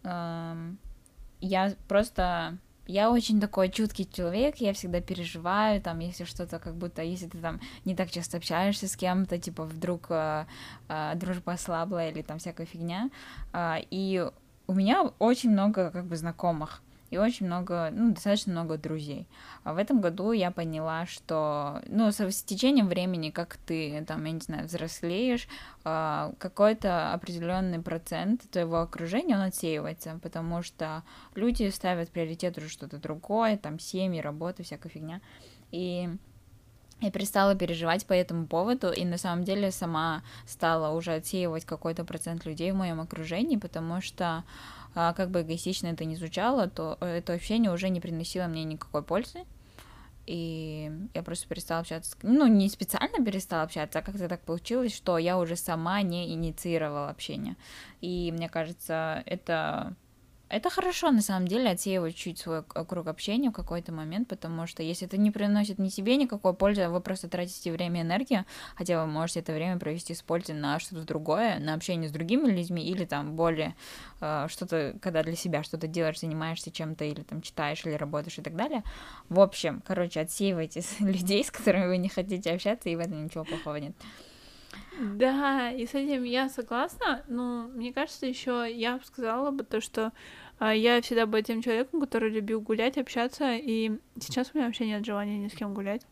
[0.04, 7.02] Я просто я очень такой чуткий человек, я всегда переживаю, там, если что-то как будто,
[7.02, 10.46] если ты там не так часто общаешься с кем-то, типа, вдруг э,
[10.88, 13.10] э, дружба ослабла или там всякая фигня,
[13.52, 14.26] э, и
[14.66, 19.28] у меня очень много как бы знакомых, и очень много, ну, достаточно много друзей.
[19.64, 24.24] А в этом году я поняла, что, ну, с, с течением времени, как ты, там,
[24.24, 25.48] я не знаю, взрослеешь,
[25.84, 31.04] э, какой-то определенный процент твоего окружения, он отсеивается, потому что
[31.34, 35.20] люди ставят приоритет уже что-то другое, там, семьи, работа, всякая фигня.
[35.70, 36.08] И
[37.00, 42.04] я перестала переживать по этому поводу, и на самом деле сама стала уже отсеивать какой-то
[42.04, 44.44] процент людей в моем окружении, потому что а,
[44.96, 49.44] как бы эгоистично это не звучало, то это общение уже не приносило мне никакой пользы.
[50.26, 55.18] И я просто перестала общаться, ну, не специально перестала общаться, а как-то так получилось, что
[55.18, 57.56] я уже сама не инициировала общение.
[58.00, 59.94] И мне кажется, это
[60.48, 64.82] это хорошо, на самом деле, отсеивать чуть свой круг общения в какой-то момент, потому что
[64.82, 68.44] если это не приносит ни себе никакой пользы, а вы просто тратите время и энергию,
[68.76, 72.48] хотя вы можете это время провести с пользой на что-то другое, на общение с другими
[72.48, 73.74] людьми, или там более
[74.20, 78.42] э, что-то, когда для себя что-то делаешь, занимаешься чем-то, или там читаешь, или работаешь и
[78.42, 78.84] так далее.
[79.28, 83.44] В общем, короче, отсеивайте людей, с которыми вы не хотите общаться, и в этом ничего
[83.44, 83.94] плохого нет.
[85.00, 89.80] Да, и с этим я согласна, но мне кажется, еще я бы сказала бы то,
[89.80, 90.12] что
[90.58, 94.86] а, я всегда была тем человеком, который любил гулять, общаться, и сейчас у меня вообще
[94.86, 96.02] нет желания ни с кем гулять.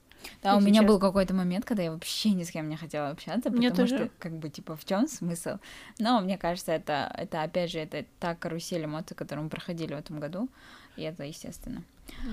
[0.43, 0.89] Да, у меня честно.
[0.89, 4.05] был какой-то момент, когда я вообще ни с кем не хотела общаться, мне потому тоже.
[4.05, 5.59] что, как бы, типа, в чем смысл?
[5.99, 9.99] Но мне кажется, это, это опять же, это та карусель эмоций, которую мы проходили в
[9.99, 10.49] этом году,
[10.97, 11.83] и это естественно.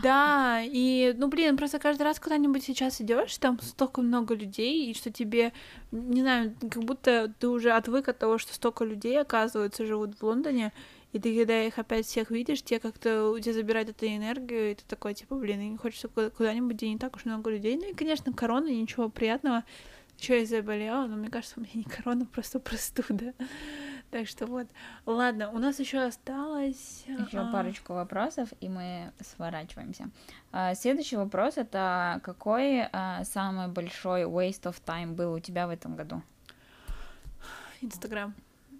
[0.02, 4.94] Да, и, ну, блин, просто каждый раз куда-нибудь сейчас идешь, там столько много людей, и
[4.94, 5.52] что тебе,
[5.92, 10.24] не знаю, как будто ты уже отвык от того, что столько людей, оказывается, живут в
[10.24, 10.72] Лондоне,
[11.12, 14.76] и ты, когда их опять всех видишь, тебе как-то у тебя забирает эту энергию, и
[14.76, 17.76] ты такой, типа, блин, не хочется куда-нибудь, где не так уж много людей.
[17.76, 19.66] Ну и, конечно, корона, ничего приятного.
[20.18, 23.34] Еще я заболела, но мне кажется, у меня не корона, просто простуда.
[24.12, 24.68] Так что вот.
[25.06, 27.06] Ладно, у нас еще осталось...
[27.08, 27.52] Еще а...
[27.52, 30.10] парочку вопросов, и мы сворачиваемся.
[30.52, 35.70] А, следующий вопрос это какой а, самый большой waste of time был у тебя в
[35.70, 36.22] этом году?
[37.80, 38.36] Инстаграм.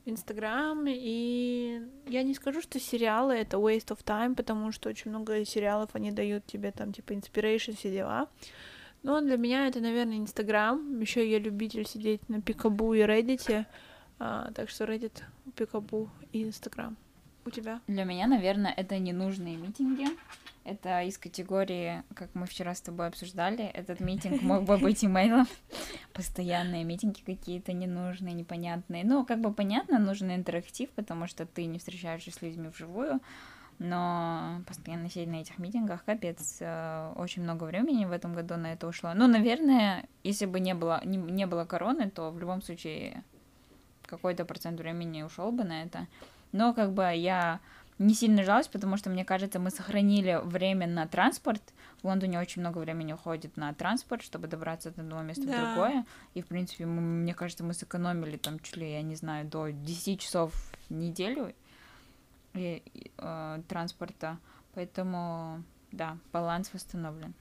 [0.06, 5.46] Инстаграм, и я не скажу, что сериалы это waste of time, потому что очень много
[5.46, 8.28] сериалов, они дают тебе там, типа, inspiration, все дела.
[9.04, 11.00] Но для меня это, наверное, Инстаграм.
[11.00, 13.66] Еще я любитель сидеть на Пикабу и Reddit,
[14.24, 15.24] а, так что Reddit,
[15.56, 16.96] Пикабу и Инстаграм.
[17.44, 17.82] У тебя?
[17.88, 20.06] Для меня, наверное, это ненужные митинги.
[20.64, 25.48] Это из категории, как мы вчера с тобой обсуждали, этот митинг мог бы быть имейлом.
[26.14, 29.04] Постоянные митинги какие-то ненужные, непонятные.
[29.04, 33.22] Ну, как бы понятно, нужен интерактив, потому что ты не встречаешься с людьми вживую,
[33.80, 38.74] но постоянно сидеть на этих митингах, капец, э, очень много времени в этом году на
[38.74, 39.14] это ушло.
[39.16, 43.24] Ну, наверное, если бы не было, не, не было короны, то в любом случае
[44.12, 46.08] какой-то процент времени ушел бы на это.
[46.52, 47.60] Но как бы я
[47.98, 51.62] не сильно жалуюсь, потому что, мне кажется, мы сохранили время на транспорт.
[52.02, 55.54] В Лондоне очень много времени уходит на транспорт, чтобы добраться от одного места да.
[55.54, 56.06] в другое.
[56.34, 59.70] И, в принципе, мы, мне кажется, мы сэкономили там чуть ли, я не знаю, до
[59.70, 60.54] 10 часов
[60.90, 61.54] в неделю
[62.54, 64.38] и, и, э, транспорта.
[64.74, 67.34] Поэтому, да, баланс восстановлен.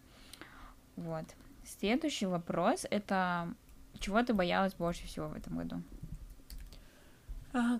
[0.96, 1.24] Вот.
[1.64, 3.48] Следующий вопрос— это
[3.98, 5.82] чего ты боялась больше всего в этом году?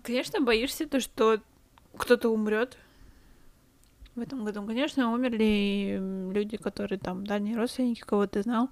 [0.03, 1.41] Конечно, боишься то, что
[1.97, 2.77] кто-то умрет
[4.15, 4.65] в этом году.
[4.67, 5.99] Конечно, умерли
[6.33, 8.71] люди, которые там дальние родственники, кого ты знал.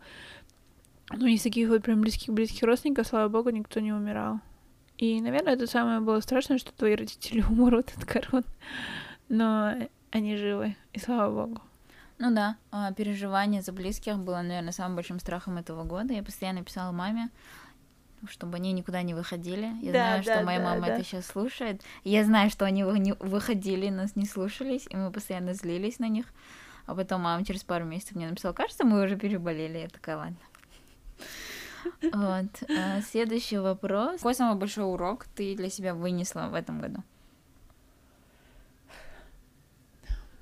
[1.10, 4.40] Но из таких вот прям близких-близких родственников, слава богу, никто не умирал.
[4.98, 8.44] И, наверное, это самое было страшное, что твои родители умрут от корон.
[9.28, 9.74] Но
[10.10, 11.62] они живы, и слава богу.
[12.18, 16.12] Ну да, а, переживание за близких было, наверное, самым большим страхом этого года.
[16.12, 17.30] Я постоянно писала маме,
[18.26, 19.72] чтобы они никуда не выходили.
[19.80, 20.94] Я да, знаю, да, что моя да, мама да.
[20.94, 21.82] это сейчас слушает.
[22.04, 26.26] Я знаю, что они выходили, нас не слушались, и мы постоянно злились на них.
[26.86, 29.78] А потом мама через пару месяцев мне написала, кажется, мы уже переболели.
[29.78, 30.36] Я такая, ладно.
[32.02, 32.70] Вот.
[32.70, 34.16] А, следующий вопрос.
[34.16, 37.02] Какой самый большой урок ты для себя вынесла в этом году?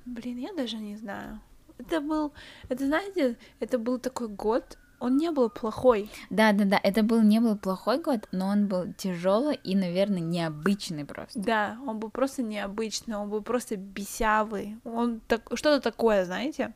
[0.05, 1.39] Блин, я даже не знаю.
[1.77, 2.33] Это был,
[2.69, 6.09] это знаете, это был такой год, он не был плохой.
[6.29, 10.19] Да, да, да, это был не был плохой год, но он был тяжелый и, наверное,
[10.19, 11.39] необычный просто.
[11.39, 16.73] Да, он был просто необычный, он был просто бесявый, он так что-то такое, знаете,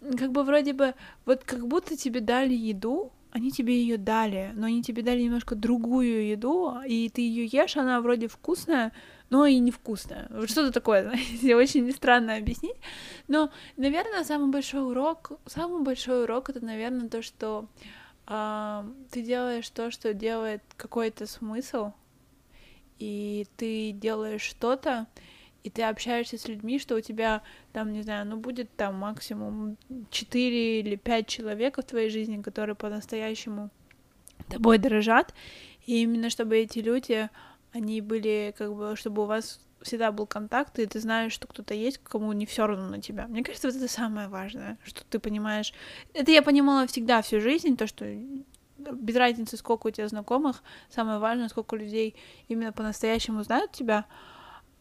[0.00, 0.94] как бы вроде бы
[1.26, 5.54] вот как будто тебе дали еду, они тебе ее дали, но они тебе дали немножко
[5.54, 8.92] другую еду, и ты ее ешь, она вроде вкусная,
[9.30, 10.26] но и невкусная.
[10.30, 12.76] Вот что-то такое, знаете, очень странно объяснить.
[13.28, 17.68] Но, наверное, самый большой урок, самый большой урок это, наверное, то, что
[18.26, 21.92] э, ты делаешь то, что делает какой-то смысл,
[22.98, 25.06] и ты делаешь что-то,
[25.62, 29.76] и ты общаешься с людьми, что у тебя там, не знаю, ну будет там максимум
[30.10, 33.70] 4 или 5 человек в твоей жизни, которые по-настоящему
[34.48, 35.34] тобой дорожат,
[35.86, 37.28] и именно чтобы эти люди,
[37.72, 41.74] они были как бы, чтобы у вас всегда был контакт, и ты знаешь, что кто-то
[41.74, 43.26] есть, кому не все равно на тебя.
[43.28, 45.72] Мне кажется, вот это самое важное, что ты понимаешь.
[46.12, 48.04] Это я понимала всегда всю жизнь, то, что
[48.78, 52.14] без разницы, сколько у тебя знакомых, самое важное, сколько людей
[52.48, 54.06] именно по-настоящему знают тебя,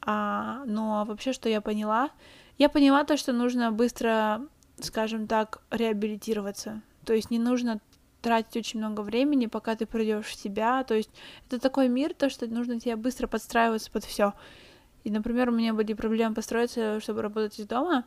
[0.02, 2.10] а, но вообще, что я поняла?
[2.58, 4.42] Я поняла то, что нужно быстро,
[4.80, 6.82] скажем так, реабилитироваться.
[7.06, 7.80] То есть не нужно
[8.22, 10.84] тратить очень много времени, пока ты придешь в себя.
[10.84, 11.10] То есть
[11.48, 14.34] это такой мир, то, что нужно тебе быстро подстраиваться под все.
[15.04, 18.06] И, например, у меня были проблемы построиться, чтобы работать из дома,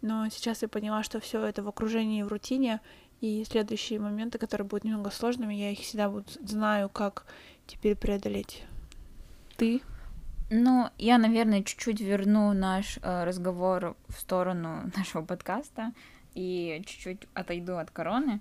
[0.00, 2.80] но сейчас я поняла, что все это в окружении, в рутине,
[3.20, 7.24] и следующие моменты, которые будут немного сложными, я их всегда буду знаю, как
[7.68, 8.64] теперь преодолеть.
[9.56, 9.80] Ты?
[10.50, 15.92] Ну, я, наверное, чуть-чуть верну наш э, разговор в сторону нашего подкаста
[16.34, 18.40] и чуть-чуть отойду от короны.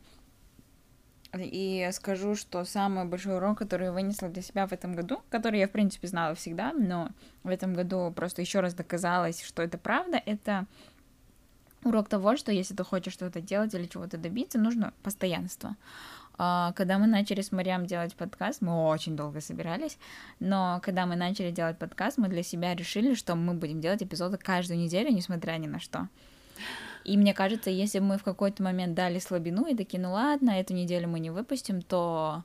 [1.37, 5.59] И скажу, что самый большой урок, который я вынесла для себя в этом году, который
[5.59, 7.09] я, в принципе, знала всегда, но
[7.43, 10.65] в этом году просто еще раз доказалось, что это правда, это
[11.83, 15.77] урок того, что если ты хочешь что-то делать или чего-то добиться, нужно постоянство.
[16.37, 19.97] А, когда мы начали с Мариам делать подкаст, мы очень долго собирались,
[20.39, 24.37] но когда мы начали делать подкаст, мы для себя решили, что мы будем делать эпизоды
[24.37, 26.07] каждую неделю, несмотря ни на что.
[27.03, 30.73] И мне кажется, если мы в какой-то момент дали слабину и такие, ну ладно, эту
[30.73, 32.43] неделю мы не выпустим, то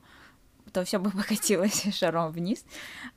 [0.71, 2.65] то все бы покатилось шаром вниз.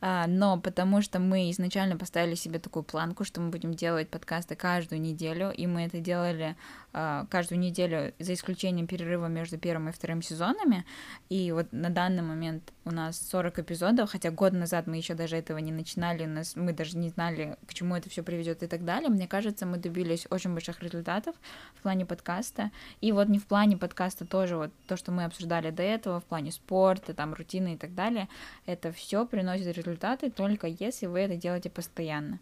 [0.01, 4.57] А, но потому что мы изначально поставили себе такую планку, что мы будем делать подкасты
[4.57, 6.57] каждую неделю, и мы это делали
[6.93, 10.85] а, каждую неделю, за исключением перерыва между первым и вторым сезонами.
[11.29, 15.37] И вот на данный момент у нас 40 эпизодов, хотя год назад мы еще даже
[15.37, 18.67] этого не начинали, у нас, мы даже не знали, к чему это все приведет и
[18.67, 19.09] так далее.
[19.09, 21.37] Мне кажется, мы добились очень больших результатов
[21.77, 22.71] в плане подкаста.
[23.01, 26.25] И вот не в плане подкаста тоже, вот то, что мы обсуждали до этого, в
[26.25, 28.29] плане спорта, там, рутины и так далее,
[28.67, 32.39] это все приносит результаты только если вы это делаете постоянно.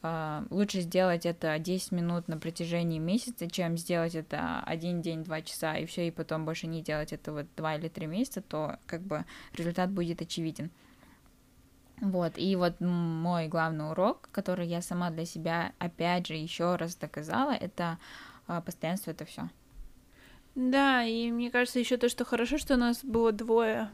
[0.00, 5.42] Uh, лучше сделать это 10 минут на протяжении месяца, чем сделать это один день, два
[5.42, 8.78] часа, и все, и потом больше не делать это вот два или три месяца, то
[8.86, 9.24] как бы
[9.54, 10.70] результат будет очевиден.
[12.00, 16.94] Вот, и вот мой главный урок, который я сама для себя опять же еще раз
[16.94, 17.98] доказала, это
[18.46, 19.48] uh, постоянство это все.
[20.54, 23.90] Да, и мне кажется еще то, что хорошо, что у нас было двое.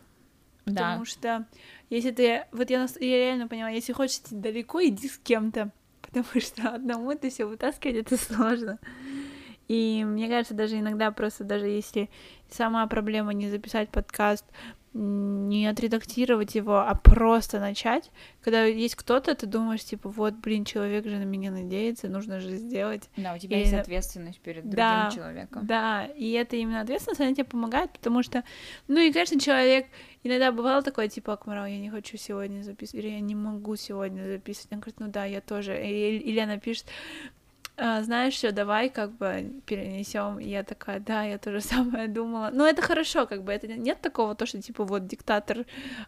[0.64, 1.10] Потому да.
[1.10, 1.46] что
[1.90, 5.70] если ты, вот я, я реально поняла, если хочешь идти далеко, иди с кем-то
[6.02, 8.78] потому что одному это все вытаскивать это сложно.
[9.68, 12.10] И мне кажется, даже иногда просто даже если
[12.50, 14.44] сама проблема не записать подкаст,
[14.94, 18.10] не отредактировать его, а просто начать.
[18.40, 22.56] Когда есть кто-то, ты думаешь, типа, вот, блин, человек же на меня надеется, нужно же
[22.56, 23.10] сделать.
[23.16, 23.60] Да, у тебя и...
[23.60, 25.66] есть ответственность перед другим да, человеком.
[25.66, 28.44] Да, и это именно ответственность, она тебе помогает, потому что,
[28.86, 29.88] ну и, конечно, человек,
[30.22, 34.24] иногда бывало такое, типа, Акмарал, я не хочу сегодня записывать, или я не могу сегодня
[34.24, 34.72] записывать.
[34.72, 35.76] Он говорит, ну да, я тоже.
[35.76, 36.86] Или, или она пишет,
[37.76, 40.38] знаешь, что, давай как бы перенесем.
[40.38, 42.50] Я такая, да, я тоже самое думала.
[42.52, 45.66] Но это хорошо, как бы это нет такого, то, что типа вот диктатор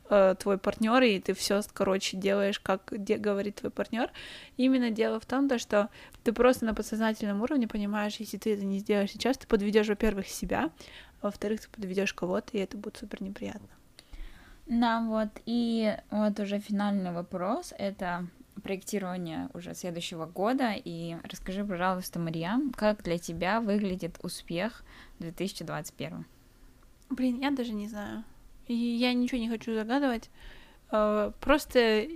[0.09, 4.11] э, твой партнер, и ты все, короче, делаешь, как де- говорит твой партнер.
[4.57, 5.89] Именно дело в том, то, что
[6.23, 10.29] ты просто на подсознательном уровне понимаешь, если ты это не сделаешь сейчас, ты подведешь, во-первых,
[10.29, 10.71] себя,
[11.21, 13.69] а во-вторых, ты подведешь кого-то, и это будет супер неприятно.
[14.67, 18.27] Да, вот, и вот уже финальный вопрос, это
[18.63, 20.73] проектирования уже следующего года.
[20.75, 24.83] И расскажи, пожалуйста, Мариам, как для тебя выглядит успех
[25.19, 26.25] 2021?
[27.11, 28.25] Блин, я даже не знаю.
[28.69, 30.31] Я ничего не хочу загадывать.
[30.91, 32.09] А, просто,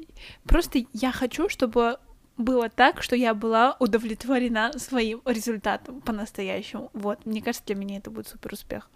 [0.44, 1.98] просто я хочу, чтобы
[2.36, 6.90] было так, что я была удовлетворена своим результатом по-настоящему.
[6.92, 8.90] Вот, мне кажется, для меня это будет супер успех.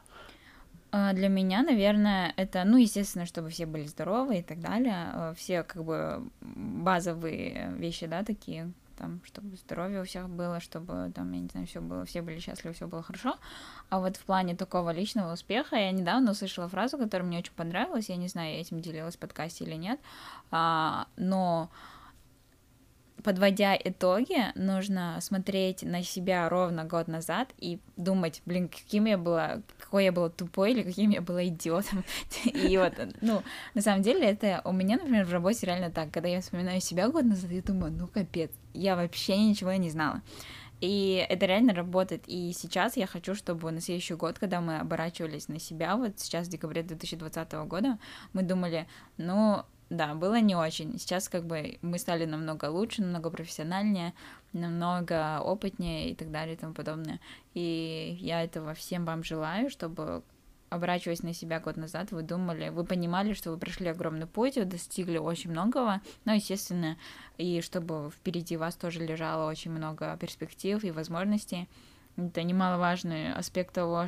[0.97, 5.35] А, для меня, наверное, это, ну, естественно, чтобы все были здоровы и так далее, а,
[5.35, 11.33] все как бы базовые вещи, да, такие, там, чтобы здоровье у всех было, чтобы там,
[11.33, 13.37] я не знаю, все было, все были счастливы, все было хорошо.
[13.91, 18.09] А вот в плане такого личного успеха я недавно услышала фразу, которая мне очень понравилась,
[18.09, 19.99] я не знаю, я этим делилась в подкасте или нет,
[20.53, 21.71] а, но
[23.25, 29.63] подводя итоги, нужно смотреть на себя ровно год назад и думать, блин, каким я была,
[29.95, 32.03] какой я была тупой или каким я была идиотом.
[32.47, 36.29] И вот, ну, на самом деле, это у меня, например, в работе реально так, когда
[36.29, 40.21] я вспоминаю себя год назад, я думаю, ну капец, я вообще ничего не знала.
[40.81, 42.25] И это реально работает.
[42.27, 46.49] И сейчас я хочу, чтобы на следующий год, когда мы оборачивались на себя, вот сейчас
[46.49, 47.99] в декабре 2020 года,
[48.33, 50.99] мы думали, ну, да, было не очень.
[50.99, 54.15] Сейчас как бы мы стали намного лучше, намного профессиональнее,
[54.53, 57.21] намного опытнее и так далее и тому подобное.
[57.55, 60.23] И я этого всем вам желаю, чтобы
[60.71, 64.65] оборачиваясь на себя год назад, вы думали, вы понимали, что вы прошли огромный путь, вы
[64.65, 66.97] достигли очень многого, но, естественно,
[67.39, 71.69] и чтобы впереди вас тоже лежало очень много перспектив и возможностей,
[72.17, 74.07] это немаловажный аспект того,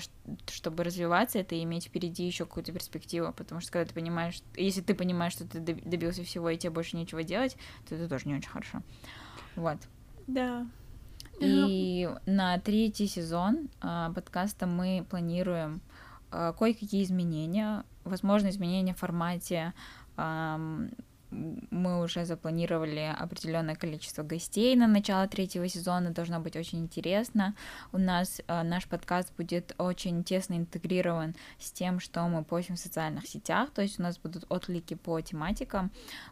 [0.49, 4.95] чтобы развиваться, это иметь впереди еще какую-то перспективу, потому что когда ты понимаешь, если ты
[4.95, 7.57] понимаешь, что ты добился всего и тебе больше нечего делать,
[7.89, 8.83] то это тоже не очень хорошо.
[9.57, 9.79] Вот.
[10.27, 10.67] Да.
[11.41, 15.83] И на третий сезон а, подкаста мы планируем
[16.31, 19.75] а, кое-какие изменения, возможно, изменения в формате,
[21.31, 27.55] мы уже запланировали определенное количество гостей на начало третьего сезона, должно быть очень интересно.
[27.93, 32.81] У нас э, наш подкаст будет очень тесно интегрирован с тем, что мы постим в
[32.81, 35.91] социальных сетях, то есть у нас будут отклики по тематикам.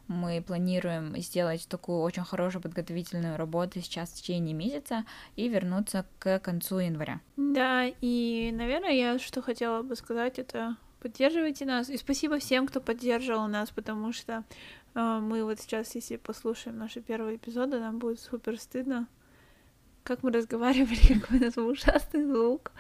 [0.09, 5.05] Мы планируем сделать такую очень хорошую подготовительную работу сейчас в течение месяца
[5.37, 7.21] и вернуться к концу января.
[7.37, 11.91] Да, и, наверное, я что хотела бы сказать, это поддерживайте нас.
[11.91, 14.43] И спасибо всем, кто поддерживал нас, потому что
[14.95, 19.07] э, мы вот сейчас, если послушаем наши первые эпизоды, нам будет супер стыдно,
[20.03, 22.73] как мы разговаривали, какой у нас был ужасный звук.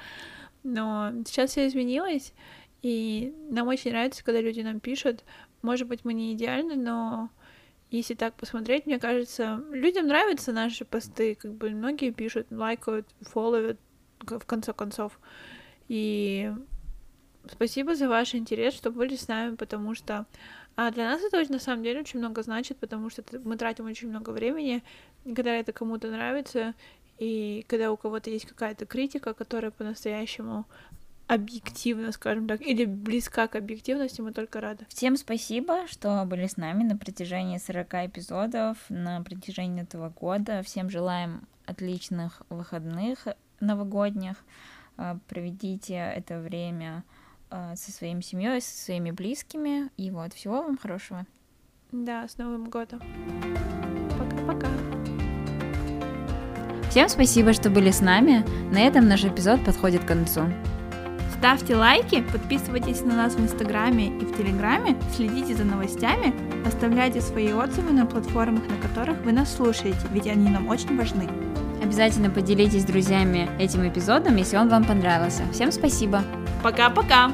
[0.62, 2.32] Но сейчас все изменилось,
[2.80, 5.22] и нам очень нравится, когда люди нам пишут.
[5.60, 7.28] Может быть, мы не идеальны, но
[7.90, 13.78] если так посмотреть, мне кажется, людям нравятся наши посты, как бы многие пишут, лайкают, фолловят,
[14.20, 15.20] в конце концов.
[15.88, 16.50] И
[17.50, 20.26] Спасибо за ваш интерес, что были с нами, потому что
[20.76, 24.08] а для нас это на самом деле очень много значит, потому что мы тратим очень
[24.08, 24.82] много времени,
[25.24, 26.74] когда это кому-то нравится,
[27.18, 30.64] и когда у кого-то есть какая-то критика, которая по-настоящему
[31.26, 34.84] объективно, скажем так, или близка к объективности, мы только рады.
[34.88, 40.62] Всем спасибо, что были с нами на протяжении 40 эпизодов, на протяжении этого года.
[40.62, 43.26] Всем желаем отличных выходных
[43.60, 44.36] новогодних.
[44.96, 47.04] А, проведите это время
[47.50, 49.90] а, со своей семьей, со своими близкими.
[49.96, 51.26] И вот, всего вам хорошего.
[51.92, 53.00] Да, с Новым годом.
[54.18, 54.68] Пока-пока.
[56.90, 58.44] Всем спасибо, что были с нами.
[58.72, 60.42] На этом наш эпизод подходит к концу.
[61.36, 66.32] Ставьте лайки, подписывайтесь на нас в Инстаграме и в Телеграме, следите за новостями,
[66.66, 71.28] оставляйте свои отзывы на платформах, на которых вы нас слушаете, ведь они нам очень важны.
[71.84, 75.42] Обязательно поделитесь с друзьями этим эпизодом, если он вам понравился.
[75.52, 76.22] Всем спасибо!
[76.62, 77.30] Пока-пока!